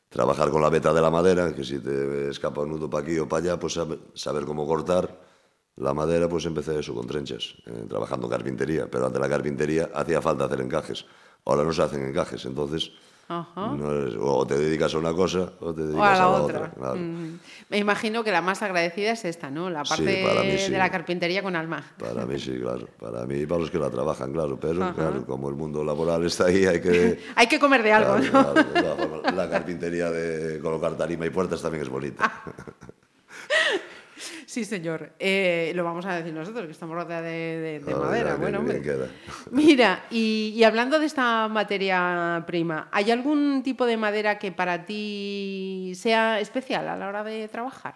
trabajar 0.07 0.49
con 0.51 0.61
la 0.61 0.69
veta 0.69 0.93
de 0.93 1.01
la 1.01 1.09
madera, 1.11 1.53
que 1.53 1.63
si 1.65 1.79
te 1.79 2.29
escapa 2.29 2.61
un 2.61 2.69
nudo 2.69 2.89
para 2.89 3.03
aquí 3.03 3.19
o 3.19 3.27
para 3.27 3.43
allá, 3.43 3.59
pues 3.59 3.73
saber, 3.73 4.45
cómo 4.45 4.65
cortar 4.65 5.19
la 5.75 5.93
madera, 5.93 6.29
pues 6.29 6.45
empecé 6.45 6.79
eso 6.79 6.93
con 6.95 7.05
trenchas, 7.05 7.55
eh, 7.65 7.85
trabajando 7.89 8.29
carpintería. 8.29 8.87
Pero 8.89 9.07
antes 9.07 9.19
de 9.21 9.27
la 9.27 9.33
carpintería 9.35 9.89
hacía 9.93 10.21
falta 10.21 10.45
hacer 10.45 10.61
encajes. 10.61 11.05
Ahora 11.45 11.63
no 11.63 11.71
se 11.73 11.81
hacen 11.83 12.03
encajes, 12.03 12.43
entonces 12.45 12.91
Ajá. 13.27 13.67
no 13.75 14.07
es- 14.07 14.15
o 14.19 14.45
te 14.47 14.57
dedicas 14.57 14.93
a 14.95 14.97
una 14.97 15.13
cosa 15.13 15.51
o 15.59 15.73
te 15.73 15.81
O 15.81 15.85
dedicas 15.85 16.19
a 16.19 16.23
la, 16.25 16.31
la 16.31 16.41
otra. 16.41 16.71
claro. 16.71 16.95
Mm. 16.97 17.39
Me 17.69 17.77
imagino 17.77 18.23
que 18.23 18.31
la 18.31 18.41
más 18.41 18.61
agradecida 18.63 19.11
es 19.11 19.25
esta, 19.25 19.49
¿no? 19.51 19.69
La 19.69 19.83
parte 19.83 20.57
sí. 20.59 20.71
de 20.71 20.77
la 20.77 20.89
carpintería 20.91 21.41
con 21.43 21.55
alma. 21.55 21.83
Para 21.99 22.25
mí 22.25 22.39
sí, 22.39 22.57
claro. 22.59 22.87
Para 22.99 23.25
mí 23.25 23.35
y 23.41 23.45
para 23.45 23.61
los 23.61 23.71
que 23.71 23.77
la 23.79 23.89
trabajan, 23.89 24.31
claro. 24.33 24.59
Pero 24.59 24.93
claro, 24.93 25.25
como 25.25 25.49
el 25.49 25.55
mundo 25.55 25.83
laboral 25.83 26.25
está 26.25 26.45
ahí, 26.45 26.65
hay 26.65 26.81
que... 26.81 27.19
Hay 27.35 27.47
que 27.47 27.59
comer 27.59 27.81
de 27.83 27.91
algo, 27.93 28.15
Claro, 28.29 28.53
¿no? 28.55 28.71
claro, 28.73 29.21
la 29.35 29.49
carpintería 29.49 30.09
de 30.11 30.59
colocar 30.59 30.95
tarima 30.97 31.25
y 31.25 31.29
puertas 31.29 31.61
también 31.61 31.83
es 31.83 31.89
bonita. 31.89 32.43
Sí, 34.55 34.63
señor. 34.63 35.11
Eh, 35.19 35.73
lo 35.75 35.83
vamos 35.83 36.05
a 36.05 36.15
decir 36.15 36.31
nosotros, 36.33 36.65
que 36.65 36.71
estamos 36.71 36.95
rodeados 36.95 37.25
de, 37.25 37.29
de- 37.29 37.79
de 37.81 37.93
madera. 37.93 38.29
ya, 38.29 38.35
bueno, 38.37 38.61
bien- 38.61 38.81
bien. 38.81 38.99
Mira, 39.51 40.05
y, 40.09 40.53
y 40.55 40.63
hablando 40.63 40.97
de 40.97 41.07
esta 41.07 41.49
materia 41.49 42.41
prima, 42.47 42.87
¿hay 42.93 43.11
algún 43.11 43.63
tipo 43.63 43.85
de 43.85 43.97
madera 43.97 44.39
que 44.39 44.53
para 44.53 44.85
ti 44.85 45.91
sea 45.93 46.39
especial 46.39 46.87
a 46.87 46.95
la 46.95 47.09
hora 47.09 47.21
de 47.25 47.49
trabajar? 47.49 47.95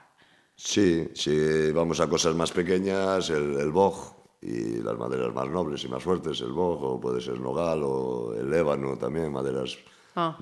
Sí, 0.53 1.07
si 1.13 1.71
vamos 1.71 2.01
a 2.01 2.09
cosas 2.09 2.35
más 2.35 2.51
pequeñas, 2.51 3.29
el, 3.29 3.55
el 3.57 3.71
boj 3.71 4.17
y 4.41 4.81
las 4.83 4.97
maderas 4.97 5.33
más 5.33 5.47
nobles 5.49 5.81
y 5.85 5.87
más 5.87 6.03
fuertes, 6.03 6.41
el 6.41 6.51
boj, 6.51 6.83
o 6.83 6.99
puede 6.99 7.21
ser 7.21 7.39
nogal 7.39 7.79
o 7.83 8.33
el 8.37 8.53
ébano 8.53 8.97
también, 8.97 9.31
maderas 9.31 9.77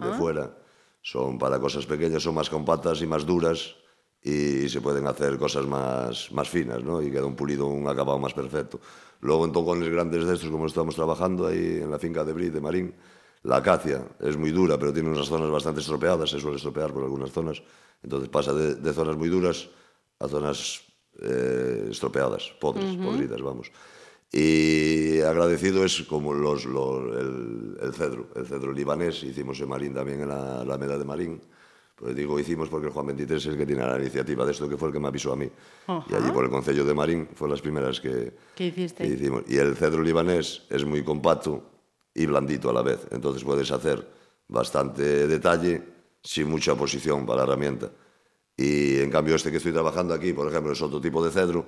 de 0.02 0.12
fuera. 0.14 0.50
Son 1.04 1.38
para 1.38 1.60
cosas 1.60 1.86
pequeñas, 1.86 2.24
son 2.24 2.34
más 2.34 2.50
compactas 2.50 3.04
y 3.04 3.06
más 3.06 3.24
duras 3.24 3.76
y 4.27 4.67
se 4.69 4.81
pueden 4.81 5.07
hacer 5.07 5.38
cosas 5.38 5.65
más, 5.65 6.31
más 6.31 6.50
finas, 6.50 6.84
¿no? 6.84 7.01
Y 7.01 7.10
queda 7.12 7.25
un 7.25 7.36
pulido, 7.36 7.67
un 7.67 7.88
acabado 7.88 8.19
más 8.19 8.34
perfecto. 8.34 8.79
Luego 9.22 9.46
en 9.46 9.51
tocones 9.51 9.89
grandes 9.89 10.25
de 10.25 10.34
estos, 10.36 10.50
como 10.50 10.65
estamos 10.67 10.96
trabajando 10.96 11.48
ahí 11.48 11.79
en 11.84 11.89
la 11.89 11.98
finca 12.00 12.24
de 12.25 12.34
Brie, 12.34 12.50
de 12.51 12.60
Marín, 12.62 12.93
la 13.43 13.57
acacia 13.57 14.03
es 14.19 14.36
muy 14.36 14.51
dura, 14.51 14.77
pero 14.77 14.91
tiene 14.91 15.10
unas 15.10 15.27
zonas 15.27 15.50
bastante 15.50 15.79
estropeadas, 15.81 16.29
se 16.29 16.39
suele 16.39 16.57
estropear 16.57 16.91
por 16.93 17.03
algunas 17.03 17.31
zonas. 17.31 17.62
Entonces 18.03 18.29
pasa 18.29 18.53
de, 18.53 18.75
de 18.75 18.93
zonas 18.93 19.15
muy 19.15 19.29
duras 19.29 19.69
a 20.19 20.27
zonas 20.27 20.81
eh, 21.22 21.88
estropeadas, 21.89 22.51
podres, 22.60 22.96
podridas, 22.98 23.41
vamos. 23.41 23.72
Y 24.31 25.22
agradecido 25.22 25.86
es 25.86 26.01
como 26.03 26.34
los, 26.34 26.65
los- 26.65 27.15
el, 27.17 27.77
el 27.81 27.93
cedro, 27.93 28.27
el 28.36 28.46
cedro 28.46 28.74
libanés, 28.74 29.24
hicimos 29.24 29.60
en 29.62 29.69
Marín 29.69 29.93
también 29.93 30.22
en 30.22 30.29
la 30.29 30.62
Alameda 30.62 30.98
de 30.98 31.05
Marín. 31.05 31.41
Pues 31.98 32.16
digo 32.16 32.39
hicimos 32.39 32.70
porque 32.70 32.89
Juan 32.89 33.08
23 33.08 33.42
es 33.42 33.51
el 33.51 33.58
que 33.58 33.66
tiene 33.66 33.84
la 33.84 33.98
iniciativa 34.00 34.46
de 34.46 34.51
esto, 34.51 34.70
que 34.70 34.77
fue 34.77 34.89
el 34.89 34.94
que 34.94 35.00
me 35.00 35.08
avisó 35.08 35.34
a 35.34 35.36
mí. 35.36 35.50
Y 36.08 36.13
allí 36.13 36.30
por 36.32 36.44
el 36.44 36.51
Concello 36.51 36.86
de 36.86 36.94
Marín 36.94 37.27
fue 37.34 37.50
las 37.50 37.60
primeras 37.60 38.00
que, 38.00 38.34
¿Qué 38.54 38.68
hiciste? 38.68 39.04
que 39.04 39.16
hicimos. 39.16 39.42
Y 39.48 39.58
el 39.58 39.75
cedro 39.75 40.04
libanés 40.04 40.62
es 40.70 40.86
muy 40.86 41.04
compacto 41.04 41.63
y 42.13 42.27
blandito 42.27 42.70
a 42.70 42.74
la 42.74 42.84
vez. 42.84 43.08
Entonces 43.10 43.44
puedes 43.44 43.72
hacer 43.72 44.08
bastante 44.48 45.25
detalle 45.27 45.82
sin 46.22 46.48
mucha 46.50 46.75
posición 46.75 47.25
para 47.25 47.38
la 47.39 47.44
herramienta. 47.46 47.89
Y 48.56 49.00
en 49.00 49.10
cambio 49.10 49.34
este 49.34 49.50
que 49.50 49.58
estoy 49.58 49.74
trabajando 49.74 50.13
aquí, 50.13 50.34
por 50.34 50.48
ejemplo, 50.48 50.74
es 50.74 50.82
otro 50.84 51.01
tipo 51.01 51.25
de 51.25 51.32
cedro, 51.32 51.66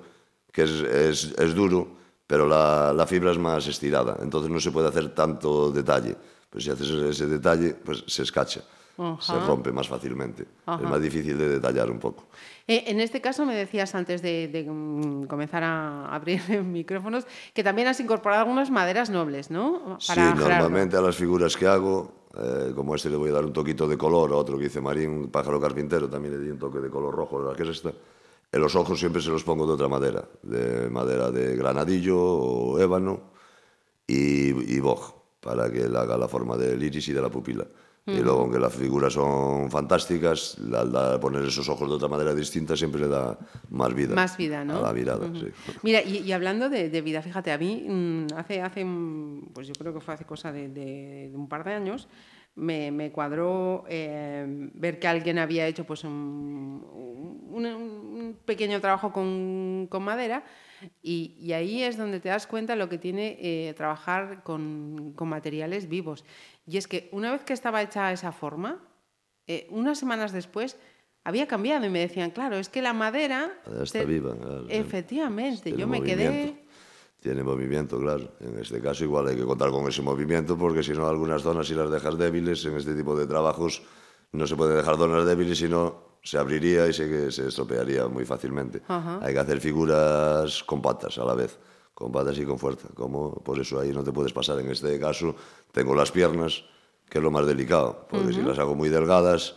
que 0.52 0.62
es, 0.62 0.70
es, 0.82 1.24
es 1.40 1.56
duro, 1.56 1.88
pero 2.28 2.48
la, 2.48 2.94
la 2.94 3.08
fibra 3.08 3.32
es 3.32 3.40
más 3.40 3.66
estirada. 3.66 4.18
Entonces 4.22 4.52
no 4.52 4.60
se 4.60 4.70
puede 4.70 4.90
hacer 4.90 5.16
tanto 5.16 5.72
detalle. 5.72 6.16
Pues 6.52 6.66
si 6.66 6.70
haces 6.70 6.88
ese 6.90 7.26
detalle, 7.26 7.74
pues 7.74 8.04
se 8.06 8.22
escacha. 8.22 8.64
Se 9.20 9.40
rompe 9.40 9.72
más 9.72 9.88
fácilmente. 9.88 10.44
Es 10.44 10.90
más 10.90 11.02
difícil 11.02 11.38
de 11.38 11.48
detallar 11.50 11.90
un 11.90 12.00
poco. 12.00 12.26
Eh, 12.68 12.84
en 12.88 13.00
este 13.00 13.22
caso 13.22 13.46
me 13.46 13.56
decías 13.56 13.96
antes 13.96 14.22
de, 14.22 14.48
de, 14.48 14.64
mm, 14.70 15.26
comenzar 15.28 15.64
a 15.64 16.08
abrir 16.16 16.42
micrófonos 16.64 17.26
que 17.54 17.64
también 17.64 17.88
has 17.88 18.00
incorporado 18.00 18.42
algunas 18.42 18.70
maderas 18.70 19.10
nobles, 19.10 19.50
¿no? 19.52 19.98
Sí, 20.00 20.14
Gerardo. 20.14 20.50
normalmente 20.50 20.98
a 20.98 21.02
las 21.02 21.16
figuras 21.16 21.56
que 21.56 21.66
hago, 21.66 22.12
eh, 22.38 22.74
como 22.76 22.94
este 22.94 23.10
le 23.10 23.16
voy 23.16 23.30
a 23.30 23.34
dar 23.34 23.46
un 23.46 23.54
toquito 23.54 23.88
de 23.88 23.98
color, 23.98 24.32
a 24.34 24.36
otro 24.36 24.58
que 24.60 24.66
hice 24.66 24.82
Marín, 24.82 25.10
un 25.10 25.30
pájaro 25.30 25.60
carpintero, 25.60 26.10
también 26.10 26.38
le 26.38 26.44
di 26.44 26.52
un 26.52 26.60
toque 26.60 26.80
de 26.80 26.90
color 26.90 27.16
rojo, 27.16 27.42
la 27.42 27.56
que 27.56 27.64
es 27.64 27.70
esta. 27.70 27.92
En 28.52 28.62
los 28.62 28.76
ojos 28.76 29.00
siempre 29.00 29.22
se 29.22 29.30
los 29.30 29.44
pongo 29.44 29.66
de 29.66 29.74
otra 29.74 29.88
madera, 29.88 30.26
de 30.44 30.90
madera 30.90 31.32
de 31.32 31.56
granadillo 31.56 32.20
o 32.20 32.80
ébano 32.80 33.22
y, 34.06 34.76
y 34.76 34.80
boj, 34.80 35.14
para 35.40 35.72
que 35.72 35.88
le 35.88 35.98
haga 35.98 36.18
la 36.18 36.28
forma 36.28 36.58
del 36.58 36.82
iris 36.84 37.08
y 37.08 37.14
de 37.14 37.22
la 37.22 37.30
pupila. 37.30 37.66
Y 38.18 38.22
luego, 38.22 38.42
aunque 38.42 38.60
las 38.60 38.74
figuras 38.74 39.14
son 39.14 39.70
fantásticas, 39.72 40.58
al 40.74 41.20
poner 41.20 41.44
esos 41.46 41.68
ojos 41.70 41.90
de 41.90 41.96
otra 41.96 42.08
manera 42.08 42.34
distinta 42.34 42.76
siempre 42.76 43.02
le 43.02 43.08
da 43.08 43.38
más 43.70 43.94
vida. 43.94 44.16
Más 44.16 44.36
vida, 44.38 44.64
¿no? 44.66 44.78
A 44.78 44.82
la 44.82 44.94
mirada, 44.94 45.30
sí. 45.34 45.48
Mira, 45.84 46.02
y, 46.02 46.18
y 46.20 46.32
hablando 46.32 46.70
de, 46.70 46.90
de 46.90 47.02
vida, 47.02 47.22
fíjate, 47.22 47.52
a 47.52 47.58
mí 47.58 47.86
mm, 47.88 48.28
hace, 48.36 48.62
hace, 48.62 48.84
mm, 48.86 49.50
pues 49.54 49.68
yo 49.68 49.74
creo 49.74 49.94
que 49.94 50.00
fue 50.02 50.14
hace 50.14 50.26
cosa 50.26 50.52
de, 50.52 50.70
de- 50.70 51.30
de 51.32 51.36
un 51.38 51.48
par 51.48 51.64
de 51.64 51.74
años, 51.74 52.08
me, 52.56 52.92
me 52.92 53.12
cuadró 53.12 53.86
eh, 53.88 54.46
ver 54.74 55.00
que 55.00 55.08
alguien 55.08 55.38
había 55.40 55.66
hecho 55.68 55.86
pues 55.86 56.04
un, 56.04 56.84
un- 57.52 57.66
un 57.66 58.38
pequeño 58.46 58.80
trabajo 58.82 59.12
con, 59.14 59.88
con 59.90 60.04
madera 60.04 60.44
y, 61.02 61.36
y 61.40 61.54
ahí 61.54 61.84
es 61.84 61.98
donde 61.98 62.20
te 62.20 62.30
das 62.30 62.48
cuenta 62.48 62.76
lo 62.76 62.90
que 62.90 62.98
tiene 62.98 63.38
eh, 63.42 63.74
trabajar 63.76 64.44
con, 64.44 65.14
con 65.16 65.28
materiales 65.30 65.88
vivos. 65.90 66.24
Y 66.70 66.78
es 66.78 66.88
que 66.88 67.10
una 67.12 67.32
vez 67.32 67.44
que 67.44 67.54
estaba 67.54 67.82
hecha 67.82 68.12
esa 68.12 68.32
forma, 68.32 68.78
eh, 69.48 69.66
unas 69.72 69.98
semanas 69.98 70.32
después 70.32 70.78
había 71.24 71.48
cambiado 71.48 71.86
y 71.86 71.90
me 71.90 72.00
decían, 72.00 72.30
claro, 72.30 72.58
es 72.58 72.70
que 72.70 72.82
la 72.82 72.94
madera... 72.94 73.52
Está 73.82 74.00
te- 74.00 74.06
viva, 74.06 74.36
claro. 74.36 74.66
Efectivamente, 74.70 75.76
yo 75.76 75.88
me 75.88 76.02
quedé... 76.04 76.64
Tiene 77.20 77.44
movimiento, 77.44 78.00
claro. 78.00 78.32
En 78.40 78.58
este 78.60 78.80
caso 78.80 79.04
igual 79.04 79.28
hay 79.28 79.36
que 79.36 79.44
contar 79.44 79.72
con 79.72 79.86
ese 79.90 80.02
movimiento 80.02 80.58
porque 80.58 80.84
si 80.84 80.92
no 80.94 81.08
algunas 81.08 81.42
zonas 81.42 81.68
si 81.68 81.74
las 81.74 81.90
dejas 81.92 82.18
débiles 82.18 82.64
en 82.66 82.78
este 82.78 82.94
tipo 82.96 83.14
de 83.14 83.28
trabajos 83.28 83.82
no 84.32 84.48
se 84.48 84.56
puede 84.56 84.76
dejar 84.78 84.96
zonas 84.96 85.26
débiles 85.26 85.58
si 85.58 85.68
no 85.68 86.18
se 86.24 86.38
abriría 86.38 86.88
y 86.88 86.94
se, 86.94 87.30
se 87.32 87.48
estropearía 87.48 88.08
muy 88.08 88.24
fácilmente. 88.26 88.82
Hay 88.88 89.34
que 89.34 89.40
hacer 89.40 89.60
figuras 89.60 90.64
compactas 90.64 91.18
a 91.18 91.26
la 91.26 91.34
vez, 91.34 91.58
compactas 92.00 92.38
y 92.40 92.46
con 92.46 92.58
fuerza. 92.58 92.88
Como 92.96 93.36
por 93.36 93.60
eso 93.60 93.80
ahí 93.80 93.92
no 93.92 94.04
te 94.04 94.12
puedes 94.12 94.34
pasar. 94.34 94.60
En 94.60 94.72
este 94.72 95.00
caso 95.00 95.36
tengo 95.72 95.94
las 95.94 96.12
piernas, 96.12 96.64
que 97.08 97.20
es 97.20 97.24
lo 97.24 97.30
más 97.30 97.46
delicado, 97.46 98.08
porque 98.10 98.34
si 98.34 98.42
las 98.42 98.58
hago 98.58 98.74
muy 98.74 98.90
delgadas 98.90 99.56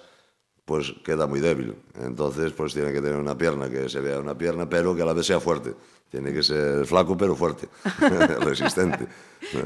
pues 0.64 0.94
queda 1.04 1.26
muy 1.26 1.40
débil. 1.40 1.74
Entonces, 2.00 2.52
pues 2.52 2.72
tiene 2.72 2.92
que 2.92 3.00
tener 3.00 3.16
una 3.16 3.36
pierna 3.36 3.68
que 3.68 3.88
se 3.88 4.00
vea 4.00 4.18
una 4.18 4.36
pierna, 4.36 4.68
pero 4.68 4.94
que 4.94 5.02
a 5.02 5.04
la 5.04 5.12
vez 5.12 5.26
sea 5.26 5.40
fuerte. 5.40 5.74
Tiene 6.10 6.32
que 6.32 6.42
ser 6.42 6.86
flaco, 6.86 7.16
pero 7.16 7.34
fuerte, 7.34 7.68
resistente. 8.40 9.08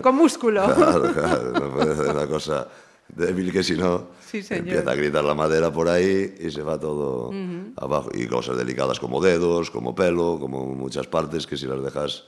Con 0.00 0.14
músculo. 0.14 0.64
Claro, 0.64 1.12
claro, 1.12 1.52
no 1.52 1.74
puede 1.74 1.96
ser 1.96 2.14
una 2.14 2.26
cosa 2.26 2.68
débil 3.08 3.52
que 3.52 3.62
si 3.62 3.76
no 3.76 4.08
Sí, 4.20 4.42
empieza 4.50 4.90
a 4.90 4.94
gritar 4.94 5.22
la 5.22 5.34
madera 5.34 5.72
por 5.72 5.88
ahí 5.88 6.34
y 6.40 6.50
se 6.50 6.62
va 6.62 6.78
todo 6.78 7.30
abajo. 7.76 8.10
Y 8.14 8.26
cosas 8.26 8.56
delicadas 8.56 8.98
como 8.98 9.20
dedos, 9.20 9.70
como 9.70 9.94
pelo, 9.94 10.38
como 10.40 10.66
muchas 10.66 11.06
partes 11.06 11.46
que 11.46 11.56
si 11.56 11.66
las 11.66 11.82
dejas 11.82 12.24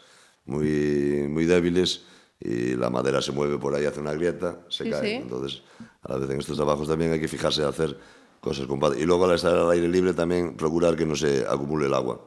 muy, 0.49 1.29
muy 1.29 1.45
débiles 1.45 2.03
y 2.41 2.75
la 2.75 2.91
madera 2.91 3.23
se 3.23 3.33
mueve 3.33 3.59
por 3.59 3.75
ahí, 3.75 3.85
hace 3.85 4.01
una 4.01 4.13
grieta, 4.13 4.61
se 4.69 4.85
sí, 4.85 4.91
cae. 4.91 5.03
Sí. 5.03 5.13
Entonces, 5.23 5.63
a 6.03 6.13
la 6.13 6.19
vez 6.19 6.31
en 6.31 6.41
estos 6.41 6.57
trabajos 6.57 6.89
también 6.89 7.13
hay 7.13 7.21
que 7.21 7.29
fijarse 7.29 7.63
en 7.63 7.69
hacer 7.69 7.97
cosas 8.41 8.67
con 8.67 8.81
Y 8.99 9.05
luego 9.05 9.25
al 9.25 9.35
estar 9.35 9.57
al 9.57 9.71
aire 9.71 9.89
libre 9.89 10.15
también 10.15 10.57
procurar 10.57 10.97
que 10.97 11.07
no 11.07 11.15
se 11.15 11.47
acumule 11.47 11.87
el 11.87 11.95
agua. 11.95 12.21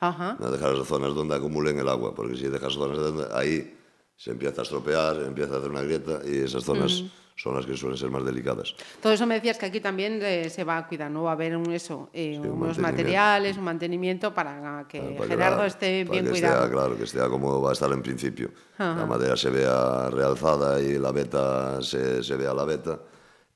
Ajá. 0.00 0.36
No 0.38 0.50
dejar 0.50 0.74
las 0.74 0.86
zonas 0.86 1.14
donde 1.14 1.34
acumulen 1.34 1.78
el 1.78 1.88
agua, 1.88 2.14
porque 2.14 2.36
si 2.36 2.48
dejas 2.48 2.74
zonas 2.74 2.98
donde, 2.98 3.26
ahí 3.32 3.76
se 4.16 4.30
empieza 4.30 4.60
a 4.60 4.64
estropear, 4.64 5.22
empieza 5.22 5.54
a 5.54 5.58
hacer 5.58 5.70
una 5.70 5.82
grieta 5.82 6.20
y 6.24 6.38
esas 6.38 6.64
zonas... 6.64 7.00
Uh 7.00 7.04
-huh 7.04 7.23
son 7.36 7.56
las 7.56 7.66
que 7.66 7.76
suelen 7.76 7.98
ser 7.98 8.10
más 8.10 8.24
delicadas. 8.24 8.74
Todo 9.00 9.12
eso 9.12 9.26
me 9.26 9.34
decías 9.34 9.58
que 9.58 9.66
aquí 9.66 9.80
también 9.80 10.20
eh, 10.22 10.48
se 10.50 10.62
va 10.64 10.78
a 10.78 10.86
cuidar, 10.86 11.10
¿no? 11.10 11.24
Va 11.24 11.30
a 11.30 11.34
haber 11.34 11.56
un 11.56 11.72
eso, 11.72 12.08
eh, 12.12 12.38
sí, 12.40 12.48
un 12.48 12.62
unos 12.62 12.78
materiales, 12.78 13.56
un 13.56 13.64
mantenimiento 13.64 14.32
para 14.32 14.86
que 14.88 15.00
claro, 15.00 15.16
para 15.16 15.28
Gerardo 15.28 15.60
que, 15.62 15.66
esté 15.66 16.04
para 16.06 16.12
bien 16.12 16.24
que 16.24 16.30
cuidado. 16.30 16.64
Esté, 16.64 16.72
claro, 16.72 16.96
que 16.96 17.04
esté 17.04 17.18
como 17.28 17.60
va 17.60 17.70
a 17.70 17.72
estar 17.72 17.90
en 17.90 18.02
principio. 18.02 18.50
Ajá. 18.78 19.00
La 19.00 19.06
madera 19.06 19.36
se 19.36 19.50
vea 19.50 20.10
realzada 20.10 20.80
y 20.80 20.98
la 20.98 21.10
veta 21.10 21.82
se, 21.82 22.22
se 22.22 22.36
vea 22.36 22.54
la 22.54 22.64
veta 22.64 23.00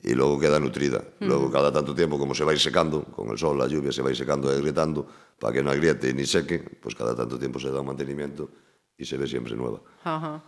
y 0.03 0.15
luego 0.15 0.39
queda 0.39 0.61
nutrida. 0.61 1.03
Logo, 1.21 1.35
Luego 1.35 1.51
cada 1.51 1.73
tanto 1.73 1.95
tiempo, 1.95 2.19
como 2.19 2.35
se 2.35 2.45
va 2.45 2.53
a 2.53 2.55
ir 2.55 2.61
secando, 2.61 3.05
con 3.05 3.29
el 3.31 3.39
sol, 3.39 3.59
la 3.59 3.67
lluvia, 3.67 3.93
se 3.93 4.03
va 4.03 4.09
a 4.09 4.11
ir 4.11 4.17
secando 4.17 4.53
y 4.53 4.57
agrietando, 4.57 5.07
para 5.39 5.53
que 5.53 5.63
no 5.63 5.71
agriete 5.71 6.13
ni 6.15 6.27
seque, 6.27 6.59
pues 6.59 6.95
cada 6.95 7.15
tanto 7.15 7.39
tiempo 7.39 7.59
se 7.59 7.71
da 7.71 7.81
un 7.81 7.87
mantenimiento 7.87 8.51
y 8.97 9.05
se 9.05 9.17
ve 9.17 9.27
siempre 9.27 9.55
nueva. 9.55 9.81
Ajá. 10.05 10.43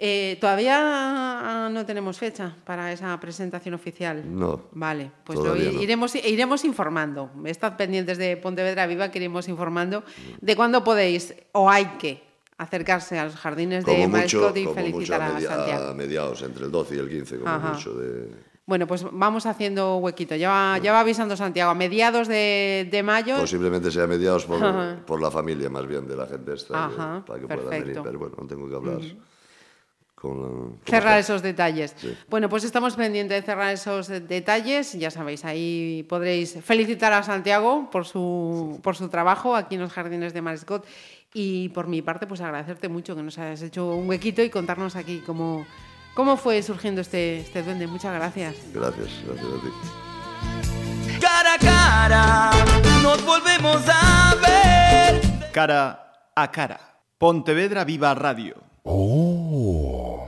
Eh, 0.00 0.38
Todavía 0.40 1.68
no 1.72 1.84
tenemos 1.84 2.18
fecha 2.18 2.54
para 2.64 2.92
esa 2.92 3.18
presentación 3.18 3.74
oficial. 3.74 4.22
No, 4.26 4.62
Vale, 4.72 5.10
pues 5.24 5.38
lo 5.38 5.54
no. 5.54 5.56
iremos, 5.56 6.14
iremos 6.14 6.64
informando. 6.64 7.30
Estad 7.44 7.76
pendientes 7.76 8.16
de 8.18 8.36
Pontevedra 8.36 8.86
Viva 8.86 9.10
que 9.10 9.18
iremos 9.18 9.48
informando 9.48 10.04
de 10.40 10.54
cuándo 10.56 10.84
podéis 10.84 11.34
o 11.52 11.68
hay 11.68 11.84
que 11.98 12.22
acercarse 12.58 13.18
a 13.18 13.24
los 13.24 13.36
jardines 13.36 13.84
de 13.84 13.92
Como 13.92 14.08
Mariscot 14.08 14.56
y 14.56 14.64
como 14.64 14.74
mucho 14.76 14.92
felicitar 14.92 15.20
a, 15.22 15.26
a, 15.28 15.32
media- 15.34 15.48
Santiago. 15.50 15.84
a 15.88 15.94
mediados, 15.94 16.42
entre 16.42 16.64
el 16.66 16.70
12 16.72 16.94
y 16.94 16.98
el 16.98 17.08
15, 17.08 17.38
como 17.38 17.50
Ajá. 17.50 17.72
mucho 17.72 17.94
de... 17.94 18.48
Bueno, 18.66 18.86
pues 18.86 19.04
vamos 19.10 19.46
haciendo 19.46 19.96
huequito. 19.96 20.34
Ya 20.36 20.50
va, 20.50 20.78
ya 20.78 20.92
va 20.92 21.00
avisando 21.00 21.36
Santiago. 21.36 21.70
A 21.70 21.74
mediados 21.74 22.28
de, 22.28 22.86
de 22.90 23.02
mayo. 23.02 23.36
Posiblemente 23.38 23.90
sea 23.90 24.06
mediados 24.06 24.44
por, 24.44 24.60
por 25.06 25.22
la 25.22 25.30
familia, 25.30 25.70
más 25.70 25.86
bien, 25.86 26.06
de 26.06 26.14
la 26.16 26.26
gente 26.26 26.52
esta, 26.52 26.74
que- 26.74 26.94
Ajá, 27.00 27.24
para 27.26 27.40
que 27.40 27.46
puedan 27.46 27.64
perfecto. 27.64 27.86
venir. 27.86 28.02
Pero 28.04 28.18
bueno, 28.18 28.34
no 28.40 28.46
tengo 28.46 28.68
que 28.68 28.74
hablar 28.76 29.00
con 30.20 30.42
la... 30.42 30.48
con 30.48 30.78
la 30.84 30.90
cerrar 30.90 31.18
esos 31.18 31.42
detalles. 31.42 31.94
Bueno, 32.28 32.48
pues 32.48 32.64
estamos 32.64 32.96
pendientes 32.96 33.40
de 33.40 33.46
cerrar 33.46 33.72
esos 33.72 34.10
eh, 34.10 34.20
detalles. 34.20 34.92
Ya 34.94 35.10
sabéis, 35.10 35.44
ahí 35.44 36.04
podréis 36.08 36.58
felicitar 36.62 37.12
a 37.12 37.22
Santiago 37.22 37.88
por 37.90 38.04
su, 38.04 38.80
por 38.82 38.96
su 38.96 39.08
trabajo 39.08 39.54
aquí 39.54 39.76
en 39.76 39.82
los 39.82 39.92
jardines 39.92 40.34
de 40.34 40.42
Mariscot. 40.42 40.84
Y 41.34 41.68
por 41.70 41.86
mi 41.86 42.02
parte, 42.02 42.26
pues 42.26 42.40
agradecerte 42.40 42.88
mucho 42.88 43.14
que 43.14 43.22
nos 43.22 43.38
hayas 43.38 43.62
hecho 43.62 43.94
un 43.94 44.08
huequito 44.08 44.42
y 44.42 44.50
contarnos 44.50 44.96
aquí 44.96 45.22
cómo, 45.24 45.66
cómo 46.14 46.36
fue 46.36 46.62
surgiendo 46.62 47.00
este, 47.00 47.40
este 47.40 47.62
duende. 47.62 47.86
Muchas 47.86 48.14
gracias. 48.14 48.56
Gracias, 48.72 49.08
gracias 49.26 49.46
a 49.46 49.60
ti. 49.62 51.20
Cara 51.20 51.54
a 51.54 51.58
cara, 51.58 52.50
nos 53.02 53.24
volvemos 53.24 53.82
a 53.88 54.34
ver. 54.36 55.50
Cara 55.52 56.30
a 56.34 56.50
cara. 56.50 56.80
Pontevedra 57.18 57.84
Viva 57.84 58.14
Radio. 58.14 58.67
哦。 58.88 60.18